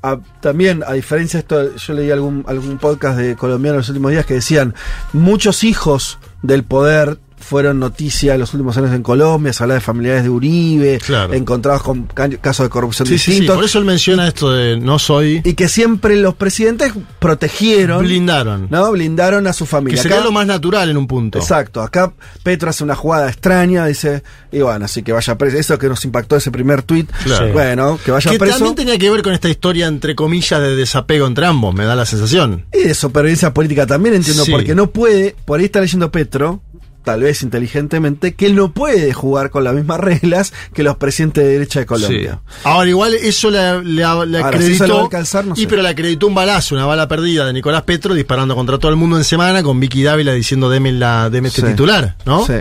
a- 0.02 0.18
también, 0.40 0.82
a 0.88 0.94
diferencia 0.94 1.40
de 1.40 1.42
esto, 1.42 1.76
yo 1.76 1.94
leí 1.94 2.10
algún, 2.10 2.46
algún 2.48 2.78
podcast 2.78 3.18
de 3.18 3.36
colombianos 3.36 3.76
en 3.76 3.80
los 3.80 3.90
últimos 3.90 4.12
días 4.12 4.26
que 4.26 4.36
decían, 4.36 4.76
muchos 5.12 5.66
hijos 5.66 6.20
del 6.42 6.64
poder 6.64 7.20
fueron 7.44 7.80
noticia 7.80 8.34
en 8.34 8.40
los 8.40 8.54
últimos 8.54 8.76
años 8.78 8.92
en 8.94 9.04
Colombia, 9.04 9.54
se 9.54 9.64
habla 9.64 9.76
de 9.76 9.82
familiares 9.82 10.24
de 10.24 10.30
Uribe, 10.30 11.00
Claro. 11.06 11.34
encontrados 11.34 11.84
con 11.84 12.04
ca- 12.06 12.30
casos 12.30 12.66
de 12.66 12.70
corrupción 12.70 13.08
sí, 13.08 13.18
sí, 13.18 13.26
sí. 13.26 13.32
distintos, 13.32 13.56
Por 13.58 13.66
eso 13.66 13.80
él 13.80 13.86
menciona 13.86 14.28
esto 14.28 14.52
de 14.52 14.78
no 14.78 14.98
soy. 15.00 15.42
y 15.44 15.54
que 15.54 15.68
siempre 15.68 16.16
los 16.16 16.34
presidentes 16.36 16.94
protegieron, 17.20 18.04
Blindaron. 18.06 18.68
¿no? 18.70 18.92
blindaron 18.92 19.48
a 19.48 19.54
su 19.54 19.66
Que 19.66 19.70
familia. 19.72 20.02
sería 20.02 20.18
Acá- 20.18 20.26
lo 20.26 20.32
más 20.32 20.46
natural 20.48 20.90
en 20.90 20.98
un 20.98 21.08
punto. 21.08 21.40
Exacto, 21.40 21.82
acá 21.82 22.14
Petro 22.44 22.70
hace 22.70 22.84
una 22.84 22.96
jugada 22.96 23.30
extraña, 23.30 23.86
dice, 23.86 24.24
y 24.52 24.60
bueno, 24.62 24.86
así 24.86 25.04
que 25.04 25.12
vaya 25.12 25.38
preso. 25.38 25.58
Eso 25.58 25.78
que 25.78 25.88
nos 25.90 26.04
impactó 26.06 26.36
ese 26.36 26.52
primer 26.52 26.84
tuit, 26.84 27.10
Claro. 27.24 27.52
bueno, 27.54 28.00
que 28.04 28.12
vaya 28.12 28.32
Que 28.32 28.38
preso. 28.40 28.56
también 28.58 28.76
tenía 28.76 28.98
que 28.98 29.10
ver 29.10 29.22
con 29.22 29.34
esta 29.34 29.50
historia, 29.50 29.88
entre 29.88 30.16
comillas, 30.16 30.60
de 30.62 30.76
desapego 30.76 31.28
entre 31.28 31.46
ambos, 31.46 31.74
me 31.74 31.86
da 31.86 31.96
la 31.96 32.06
sensación. 32.06 32.66
Y 32.74 32.88
de 32.88 32.94
supervivencia 32.94 33.54
política 33.54 33.86
también 33.88 34.16
entiendo, 34.16 34.44
porque 34.50 34.76
no 34.76 34.90
puede, 34.92 35.36
por 35.46 35.60
ahí 35.60 35.66
está 35.66 35.82
leyendo 35.82 36.12
Petro, 36.12 36.62
tal 37.04 37.22
vez 37.22 37.42
inteligentemente, 37.44 38.34
que 38.34 38.46
él 38.46 38.56
no 38.56 38.72
puede 38.72 39.14
jugar 39.14 39.50
con 39.50 39.64
las 39.64 39.74
mismas 39.74 40.00
reglas 40.00 40.54
que 40.74 40.84
los 40.84 40.96
presidentes 40.98 41.44
de 41.44 41.50
derecha 41.52 41.80
de 41.82 41.86
Colombia. 41.86 42.40
Sí. 42.48 42.60
Ahora, 42.64 42.90
igual 42.90 43.14
eso 43.14 43.50
le, 43.52 43.60
si 43.84 44.02
acreditó. 44.04 44.94
va 44.96 45.00
a 45.00 45.04
alcanzar, 45.04 45.46
no 45.46 45.54
y 45.56 45.62
sé. 45.62 45.68
pero 45.68 45.82
le 45.82 45.90
acreditó 45.90 46.28
un 46.28 46.36
balazo, 46.36 46.76
una 46.76 46.86
bala 46.86 47.08
perdida 47.08 47.46
de 47.46 47.54
Nicolás 47.54 47.84
Petro 47.84 48.14
disparando 48.14 48.56
contra 48.56 48.78
todo 48.78 48.90
el 48.92 48.98
mundo 48.98 49.18
en 49.18 49.24
semana 49.24 49.62
con 49.64 49.80
Vicky 49.80 50.04
Dávila 50.04 50.34
diciendo 50.34 50.70
deme, 50.70 50.92
la, 50.92 51.30
deme 51.30 51.50
este 51.50 51.62
Sí. 51.62 51.68
titular, 51.68 52.16
¿no? 52.26 52.46
Sí. 52.46 52.54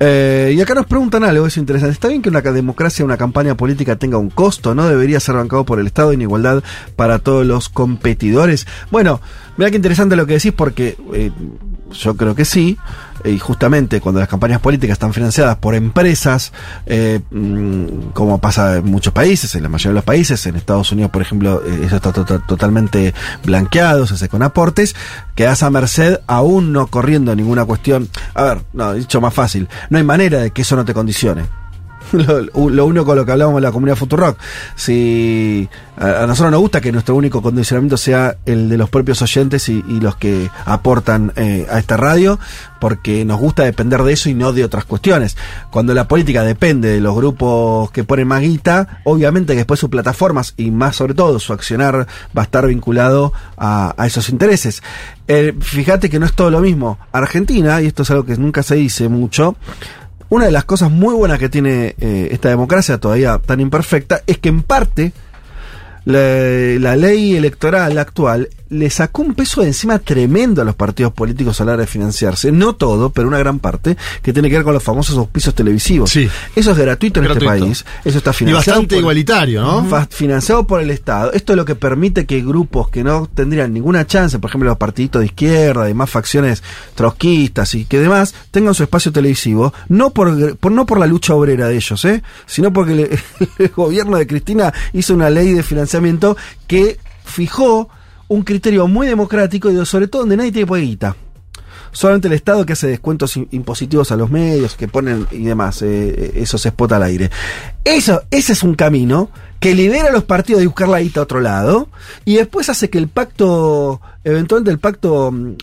Eh, 0.00 0.54
y 0.56 0.60
acá 0.60 0.74
nos 0.74 0.86
preguntan 0.86 1.24
algo, 1.24 1.46
es 1.46 1.56
interesante. 1.56 1.92
¿Está 1.92 2.06
bien 2.08 2.22
que 2.22 2.28
una 2.28 2.40
democracia, 2.40 3.04
una 3.04 3.16
campaña 3.16 3.56
política 3.56 3.96
tenga 3.96 4.16
un 4.16 4.30
costo? 4.30 4.74
¿No 4.74 4.86
debería 4.88 5.18
ser 5.18 5.34
bancado 5.34 5.64
por 5.64 5.80
el 5.80 5.86
Estado 5.88 6.12
en 6.12 6.22
igualdad 6.22 6.62
para 6.94 7.18
todos 7.18 7.44
los 7.44 7.68
competidores? 7.68 8.66
Bueno, 8.92 9.20
mira 9.56 9.70
qué 9.70 9.76
interesante 9.76 10.14
lo 10.14 10.26
que 10.26 10.34
decís 10.34 10.52
porque 10.54 10.96
eh, 11.14 11.32
yo 11.92 12.16
creo 12.16 12.34
que 12.36 12.44
sí. 12.44 12.76
Y 13.24 13.38
justamente 13.38 14.00
cuando 14.00 14.20
las 14.20 14.28
campañas 14.28 14.60
políticas 14.60 14.94
están 14.94 15.12
financiadas 15.12 15.56
por 15.56 15.74
empresas, 15.74 16.52
eh, 16.86 17.20
mm, 17.30 18.10
como 18.12 18.38
pasa 18.38 18.76
en 18.76 18.84
muchos 18.86 19.12
países, 19.12 19.54
en 19.54 19.62
la 19.62 19.68
mayoría 19.68 19.90
de 19.90 19.94
los 19.96 20.04
países, 20.04 20.44
en 20.46 20.56
Estados 20.56 20.90
Unidos, 20.92 21.10
por 21.10 21.22
ejemplo, 21.22 21.62
eh, 21.66 21.82
eso 21.86 21.96
está 21.96 22.12
to- 22.12 22.24
to- 22.24 22.40
totalmente 22.40 23.14
blanqueado, 23.44 24.06
se 24.06 24.14
hace 24.14 24.28
con 24.28 24.42
aportes, 24.42 24.94
quedas 25.34 25.62
a 25.62 25.70
merced 25.70 26.20
aún 26.26 26.72
no 26.72 26.86
corriendo 26.86 27.34
ninguna 27.34 27.64
cuestión. 27.64 28.08
A 28.34 28.42
ver, 28.44 28.58
no, 28.72 28.94
dicho 28.94 29.20
más 29.20 29.34
fácil, 29.34 29.68
no 29.90 29.98
hay 29.98 30.04
manera 30.04 30.40
de 30.40 30.50
que 30.50 30.62
eso 30.62 30.76
no 30.76 30.84
te 30.84 30.94
condicione. 30.94 31.44
Lo, 32.18 32.70
lo 32.70 32.86
uno 32.86 33.04
con 33.04 33.16
lo 33.16 33.24
que 33.24 33.32
hablamos 33.32 33.56
en 33.56 33.62
la 33.62 33.72
comunidad 33.72 33.96
Futurock. 33.96 34.38
Si 34.76 35.68
a, 35.96 36.26
nosotros 36.26 36.52
nos 36.52 36.60
gusta 36.60 36.80
que 36.80 36.92
nuestro 36.92 37.16
único 37.16 37.42
condicionamiento 37.42 37.96
sea 37.96 38.36
el 38.46 38.68
de 38.68 38.76
los 38.78 38.88
propios 38.88 39.20
oyentes 39.22 39.68
y, 39.68 39.82
los 39.98 40.16
que 40.16 40.48
aportan 40.64 41.32
eh, 41.34 41.66
a 41.70 41.78
esta 41.78 41.96
radio, 41.96 42.38
porque 42.80 43.24
nos 43.24 43.40
gusta 43.40 43.64
depender 43.64 44.02
de 44.02 44.12
eso 44.12 44.28
y 44.28 44.34
no 44.34 44.52
de 44.52 44.64
otras 44.64 44.84
cuestiones. 44.84 45.36
Cuando 45.70 45.94
la 45.94 46.06
política 46.06 46.44
depende 46.44 46.88
de 46.88 47.00
los 47.00 47.16
grupos 47.16 47.90
que 47.90 48.04
ponen 48.04 48.28
más 48.28 48.42
guita, 48.42 49.00
obviamente 49.04 49.54
que 49.54 49.58
después 49.58 49.80
sus 49.80 49.90
plataformas 49.90 50.54
y 50.56 50.70
más 50.70 50.96
sobre 50.96 51.14
todo 51.14 51.38
su 51.40 51.52
accionar 51.52 52.06
va 52.36 52.42
a 52.42 52.44
estar 52.44 52.66
vinculado 52.66 53.32
a, 53.56 53.94
a 53.96 54.06
esos 54.06 54.28
intereses. 54.28 54.82
Eh, 55.26 55.54
fíjate 55.60 56.08
que 56.08 56.18
no 56.18 56.26
es 56.26 56.32
todo 56.32 56.50
lo 56.50 56.60
mismo. 56.60 56.98
Argentina, 57.12 57.82
y 57.82 57.86
esto 57.86 58.02
es 58.02 58.10
algo 58.10 58.24
que 58.24 58.36
nunca 58.36 58.62
se 58.62 58.76
dice 58.76 59.08
mucho, 59.08 59.56
una 60.30 60.46
de 60.46 60.50
las 60.50 60.64
cosas 60.64 60.90
muy 60.90 61.14
buenas 61.14 61.38
que 61.38 61.48
tiene 61.48 61.94
eh, 61.98 62.28
esta 62.30 62.48
democracia 62.48 62.98
todavía 62.98 63.38
tan 63.38 63.60
imperfecta 63.60 64.22
es 64.26 64.38
que 64.38 64.48
en 64.48 64.62
parte 64.62 65.12
la, 66.04 66.18
la 66.78 66.96
ley 66.96 67.36
electoral 67.36 67.98
actual 67.98 68.48
le 68.70 68.90
sacó 68.90 69.22
un 69.22 69.34
peso 69.34 69.62
de 69.62 69.68
encima 69.68 69.98
tremendo 69.98 70.60
a 70.60 70.64
los 70.64 70.74
partidos 70.74 71.12
políticos 71.12 71.60
a 71.60 71.64
la 71.64 71.72
hora 71.72 71.80
de 71.82 71.86
financiarse. 71.86 72.52
No 72.52 72.74
todo, 72.74 73.10
pero 73.10 73.26
una 73.28 73.38
gran 73.38 73.58
parte, 73.58 73.96
que 74.22 74.32
tiene 74.32 74.48
que 74.50 74.56
ver 74.56 74.64
con 74.64 74.74
los 74.74 74.82
famosos 74.82 75.16
auspicios 75.16 75.54
televisivos. 75.54 76.10
Sí. 76.10 76.28
Eso 76.54 76.72
es 76.72 76.76
gratuito 76.78 77.20
en 77.20 77.24
Gratuito. 77.24 77.52
este 77.54 77.64
país. 77.64 77.84
Eso 78.04 78.18
está 78.18 78.30
Y 78.30 78.34
financiado. 78.34 78.80
bastante 78.80 78.94
por- 78.96 79.00
igualitario, 79.00 79.62
¿no? 79.62 80.06
financiado 80.10 80.66
por 80.66 80.80
el 80.82 80.90
Estado. 80.90 81.32
Esto 81.32 81.52
es 81.52 81.56
lo 81.56 81.64
que 81.64 81.74
permite 81.74 82.26
que 82.26 82.42
grupos 82.42 82.88
que 82.90 83.02
no 83.02 83.26
tendrían 83.32 83.72
ninguna 83.72 84.06
chance, 84.06 84.38
por 84.38 84.50
ejemplo 84.50 84.68
los 84.68 84.78
partiditos 84.78 85.20
de 85.20 85.26
izquierda 85.26 85.88
y 85.88 85.94
más 85.94 86.10
facciones 86.10 86.62
trotskistas 86.94 87.74
y 87.74 87.84
que 87.86 87.98
demás, 88.00 88.34
tengan 88.50 88.74
su 88.74 88.82
espacio 88.82 89.12
televisivo, 89.12 89.72
no 89.88 90.10
por, 90.10 90.56
por- 90.58 90.72
no 90.72 90.84
por 90.84 90.98
la 90.98 91.06
lucha 91.06 91.34
obrera 91.34 91.68
de 91.68 91.76
ellos, 91.76 92.04
¿eh? 92.04 92.22
sino 92.46 92.72
porque 92.72 92.94
le- 92.94 93.18
el 93.64 93.68
gobierno 93.70 94.16
de 94.18 94.26
Cristina 94.26 94.72
hizo 94.92 95.14
una 95.14 95.30
ley 95.30 95.52
de 95.52 95.62
financiamiento 95.62 96.36
que 96.66 96.98
fijó 97.24 97.88
un 98.28 98.42
criterio 98.42 98.86
muy 98.86 99.06
democrático 99.06 99.70
y 99.70 99.86
sobre 99.86 100.08
todo 100.08 100.22
donde 100.22 100.36
nadie 100.36 100.52
tiene 100.52 100.80
guita. 100.80 101.16
Solamente 101.90 102.28
el 102.28 102.34
Estado 102.34 102.66
que 102.66 102.74
hace 102.74 102.86
descuentos 102.86 103.36
im- 103.38 103.48
impositivos 103.50 104.12
a 104.12 104.16
los 104.16 104.30
medios, 104.30 104.74
que 104.76 104.88
ponen 104.88 105.26
y 105.30 105.44
demás, 105.44 105.80
eh, 105.82 106.32
eso 106.36 106.58
se 106.58 106.68
spot 106.68 106.92
al 106.92 107.02
aire. 107.04 107.30
Eso, 107.84 108.22
ese 108.30 108.52
es 108.52 108.62
un 108.62 108.74
camino 108.74 109.30
que 109.60 109.74
libera 109.74 110.08
a 110.08 110.12
los 110.12 110.24
partidos 110.24 110.60
de 110.60 110.66
buscar 110.66 110.88
la 110.88 111.00
guita 111.00 111.20
a 111.20 111.22
otro 111.24 111.40
lado 111.40 111.88
y 112.24 112.36
después 112.36 112.68
hace 112.68 112.90
que 112.90 112.98
el 112.98 113.08
pacto, 113.08 114.00
eventualmente 114.22 114.70
el 114.70 114.78
pacto 114.78 115.32
mm, 115.32 115.54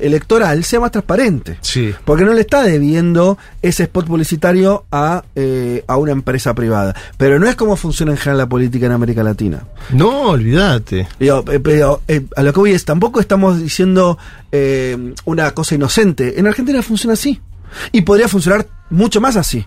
electoral 0.00 0.64
sea 0.64 0.80
más 0.80 0.90
transparente. 0.90 1.58
Sí. 1.60 1.94
Porque 2.04 2.24
no 2.24 2.32
le 2.32 2.40
está 2.40 2.62
debiendo 2.62 3.38
ese 3.62 3.84
spot 3.84 4.06
publicitario 4.06 4.84
a, 4.90 5.24
eh, 5.34 5.84
a 5.86 5.96
una 5.96 6.12
empresa 6.12 6.54
privada. 6.54 6.94
Pero 7.16 7.38
no 7.38 7.48
es 7.48 7.54
como 7.54 7.76
funciona 7.76 8.12
en 8.12 8.18
general 8.18 8.38
la 8.38 8.48
política 8.48 8.86
en 8.86 8.92
América 8.92 9.22
Latina. 9.22 9.64
No, 9.90 10.30
olvídate. 10.30 11.06
Eh, 11.20 11.60
pero 11.62 12.02
eh, 12.08 12.26
a 12.36 12.42
lo 12.42 12.52
que 12.52 12.60
voy 12.60 12.72
es, 12.72 12.84
tampoco 12.84 13.20
estamos 13.20 13.60
diciendo 13.60 14.18
eh, 14.50 15.14
una 15.24 15.52
cosa 15.52 15.74
inocente. 15.74 16.40
En 16.40 16.46
Argentina 16.46 16.82
funciona 16.82 17.14
así. 17.14 17.40
Y 17.92 18.02
podría 18.02 18.28
funcionar 18.28 18.66
mucho 18.90 19.20
más 19.20 19.36
así. 19.36 19.66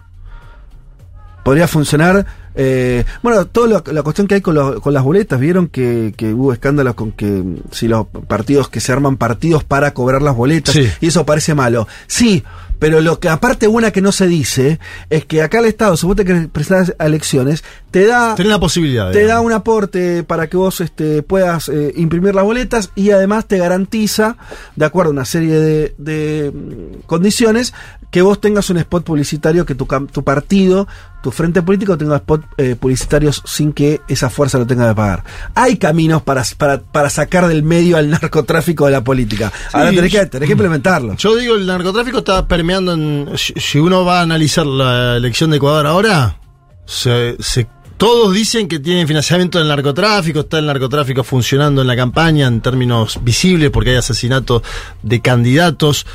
Podría 1.43 1.67
funcionar. 1.67 2.25
eh, 2.56 3.06
bueno, 3.23 3.45
toda 3.45 3.82
la 3.91 4.04
cuestión 4.04 4.28
que 4.28 4.36
hay 4.36 4.41
con, 4.41 4.56
los- 4.56 4.82
con 4.82 4.93
las 4.93 5.04
boletas, 5.04 5.39
vieron 5.39 5.67
que, 5.67 6.13
que 6.17 6.34
hubo 6.34 6.52
escándalos 6.52 6.93
con 6.95 7.12
que 7.13 7.41
si 7.71 7.88
los 7.88 8.08
partidos 8.28 8.67
que 8.69 8.80
se 8.82 8.91
arman 8.91 9.15
partidos 9.17 9.63
para 9.63 9.93
cobrar 9.93 10.21
las 10.21 10.36
boletas, 10.36 10.73
Sí. 10.73 10.89
y 10.99 11.08
eso 11.08 11.25
parece 11.25 11.56
malo. 11.56 11.88
Sí, 12.08 12.43
pero 12.80 12.99
lo 13.02 13.19
que 13.19 13.30
aparte 13.30 13.67
una 13.67 13.91
que 13.91 14.02
no 14.02 14.12
se 14.12 14.28
dice 14.28 14.80
es 15.10 15.23
que 15.25 15.41
acá 15.41 15.60
el 15.60 15.65
Estado, 15.65 15.95
suponte 15.95 16.25
que 16.25 16.49
prestas 16.52 16.93
a 16.99 17.06
elecciones, 17.06 17.63
te 17.91 18.06
da 18.06 18.36
Tenés 18.36 18.52
la 18.52 18.60
posibilidad. 18.60 19.12
te 19.12 19.19
digamos. 19.19 19.36
da 19.36 19.41
un 19.47 19.54
aporte 19.54 20.23
para 20.23 20.47
que 20.47 20.58
vos 20.58 20.80
este, 20.82 21.23
puedas 21.23 21.69
eh, 21.69 21.93
imprimir 21.95 22.36
las 22.36 22.43
boletas 22.43 22.91
y 22.95 23.12
además 23.12 23.45
te 23.47 23.58
garantiza, 23.58 24.38
de 24.75 24.86
acuerdo 24.86 25.10
a 25.10 25.13
una 25.13 25.25
serie 25.25 25.56
de, 25.60 25.95
de, 25.97 26.52
mm, 26.54 27.02
condiciones, 27.08 27.73
que 28.12 28.21
vos 28.21 28.39
tengas 28.41 28.69
un 28.69 28.78
spot 28.78 29.04
publicitario, 29.04 29.65
que 29.65 29.75
tu, 29.75 29.88
tu 30.12 30.23
partido, 30.23 30.88
tu 31.21 31.32
frente 31.32 31.62
político 31.62 31.97
tenga 31.97 32.15
spot 32.17 32.43
eh, 32.58 32.75
publicitarios 32.80 33.41
sin 33.45 33.71
que 33.73 34.02
esa 34.08 34.30
fuerza 34.30 34.58
lo 34.58 34.65
tenga 34.65 34.88
que 34.89 34.95
pagar. 34.95 35.23
Hay 35.56 35.78
caminos 35.78 36.21
para, 36.23 36.43
para, 36.58 36.80
para 36.80 37.10
sacar 37.10 37.47
del 37.47 37.62
medio 37.63 37.97
al 37.97 38.10
narcotráfico 38.12 38.86
de 38.86 38.91
la 38.93 39.04
política. 39.04 39.52
Ahora 39.73 39.89
tenés 39.91 40.12
que, 40.12 40.25
tenés 40.25 40.47
que 40.47 40.54
implementarlo. 40.54 41.15
Yo 41.17 41.36
digo, 41.36 41.56
el 41.56 41.65
narcotráfico 41.67 42.19
está 42.19 42.47
permeando 42.47 42.93
en. 42.93 43.30
Si, 43.38 43.54
si 43.58 43.78
uno 43.80 44.06
va 44.06 44.19
a 44.19 44.23
analizar 44.23 44.65
la 44.65 45.15
elección 45.17 45.49
de 45.52 45.58
Ecuador 45.58 45.86
ahora, 45.86 46.38
se, 46.86 47.36
se- 47.39 47.67
todos 47.99 48.33
dicen 48.33 48.69
que 48.69 48.79
tienen 48.79 49.07
financiamiento 49.09 49.59
del 49.59 49.67
narcotráfico, 49.67 50.39
está 50.39 50.57
el 50.57 50.65
narcotráfico 50.65 51.21
funcionando 51.25 51.81
en 51.81 51.88
la 51.88 51.97
campaña 51.97 52.47
en 52.47 52.62
términos 52.62 53.19
visibles 53.21 53.71
porque 53.71 53.89
hay 53.89 53.97
asesinatos 53.97 54.63
de 55.03 55.19
candidatos. 55.19 56.05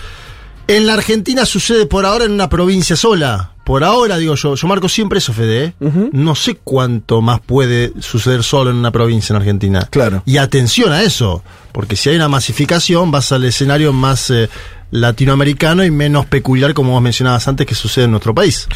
En 0.67 0.87
la 0.87 0.95
Argentina 0.95 1.45
sucede 1.45 1.85
por 1.85 2.07
ahora 2.07 2.25
en 2.25 2.33
una 2.33 2.49
provincia 2.49 2.97
sola. 2.97 3.53
Por 3.65 3.85
ahora, 3.85 4.17
digo 4.17 4.35
yo, 4.35 4.55
yo 4.55 4.67
marco 4.67 4.89
siempre 4.89 5.19
eso, 5.19 5.35
Fede. 5.35 5.75
¿eh? 5.79 6.09
No 6.13 6.35
sé 6.35 6.57
cuánto 6.65 7.21
más 7.21 7.41
puede 7.41 7.93
suceder 8.01 8.43
solo 8.43 8.71
en 8.71 8.77
una 8.77 8.91
provincia 8.91 9.35
en 9.35 9.43
Argentina. 9.43 9.87
Claro. 9.91 10.23
Y 10.25 10.39
atención 10.39 10.91
a 10.91 11.03
eso, 11.03 11.45
porque 11.73 11.97
si 11.97 12.09
hay 12.09 12.17
una 12.17 12.29
masificación, 12.29 13.11
vas 13.11 13.31
al 13.31 13.45
escenario 13.45 13.93
más 13.93 14.31
eh, 14.31 14.49
latinoamericano 14.91 15.85
y 15.85 15.91
menos 15.91 16.27
peculiar, 16.27 16.75
como 16.75 16.93
vos 16.93 17.03
mencionabas 17.03 17.47
antes, 17.49 17.67
que 17.67 17.75
sucede 17.75 18.05
en 18.05 18.11
nuestro 18.13 18.35
país. 18.35 18.69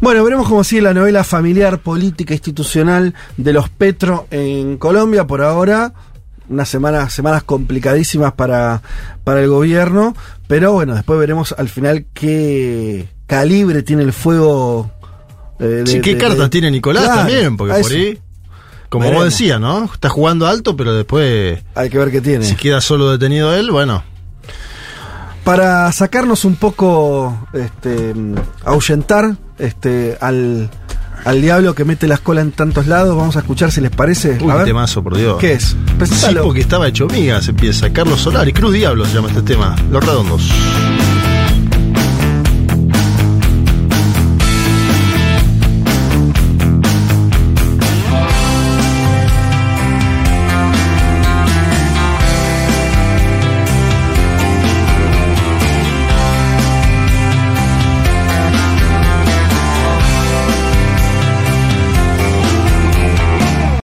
Bueno, 0.00 0.24
veremos 0.24 0.48
cómo 0.48 0.64
sigue 0.64 0.82
la 0.82 0.94
novela 0.94 1.24
familiar, 1.24 1.78
política, 1.80 2.34
institucional 2.34 3.14
de 3.36 3.52
los 3.52 3.68
Petro 3.68 4.26
en 4.30 4.78
Colombia. 4.78 5.26
Por 5.26 5.42
ahora, 5.42 5.92
unas 6.48 6.68
semanas, 6.68 7.12
semanas 7.12 7.42
complicadísimas 7.42 8.32
para, 8.32 8.82
para 9.24 9.42
el 9.42 9.48
gobierno. 9.48 10.16
Pero 10.46 10.72
bueno, 10.72 10.94
después 10.94 11.18
veremos 11.20 11.54
al 11.58 11.68
final 11.68 12.06
qué 12.14 13.08
calibre 13.26 13.82
tiene 13.82 14.02
el 14.02 14.12
fuego. 14.14 14.90
eh, 15.60 15.64
de- 15.64 15.86
Sí, 15.86 16.00
¿Qué 16.00 16.14
de- 16.14 16.18
cartas 16.20 16.38
de- 16.38 16.48
tiene 16.48 16.70
Nicolás 16.70 17.02
Claro, 17.04 17.18
también? 17.22 17.56
Porque 17.58 17.74
por 17.82 17.92
ahí, 17.92 18.18
como 18.88 19.02
Veremos. 19.04 19.24
vos 19.24 19.32
decías, 19.32 19.60
¿no? 19.60 19.84
Está 19.92 20.08
jugando 20.08 20.46
alto, 20.46 20.74
pero 20.76 20.94
después, 20.94 21.58
Hay 21.74 21.90
que 21.90 21.98
ver 21.98 22.10
qué 22.10 22.20
tiene. 22.22 22.44
si 22.46 22.54
queda 22.54 22.80
solo 22.80 23.10
detenido 23.10 23.54
él, 23.54 23.70
bueno. 23.70 24.02
Para 25.48 25.90
sacarnos 25.92 26.44
un 26.44 26.56
poco, 26.56 27.48
este, 27.54 28.14
ahuyentar 28.66 29.34
este, 29.58 30.18
al, 30.20 30.68
al 31.24 31.40
diablo 31.40 31.74
que 31.74 31.86
mete 31.86 32.06
la 32.06 32.16
escola 32.16 32.42
en 32.42 32.52
tantos 32.52 32.86
lados, 32.86 33.16
vamos 33.16 33.34
a 33.36 33.38
escuchar 33.38 33.72
si 33.72 33.80
les 33.80 33.90
parece. 33.90 34.32
Ver. 34.38 34.64
temazo, 34.64 35.02
por 35.02 35.16
Dios. 35.16 35.38
¿Qué 35.38 35.54
es? 35.54 35.68
Sí, 35.68 35.76
Presentalo. 35.96 36.42
porque 36.44 36.60
estaba 36.60 36.86
hecho 36.86 37.06
migas, 37.06 37.48
empieza. 37.48 37.90
Carlos 37.90 38.20
Solari, 38.20 38.52
Cruz 38.52 38.74
Diablo 38.74 39.06
se 39.06 39.14
llama 39.14 39.28
este 39.28 39.40
tema. 39.40 39.74
Los 39.90 40.04
Redondos. 40.04 40.50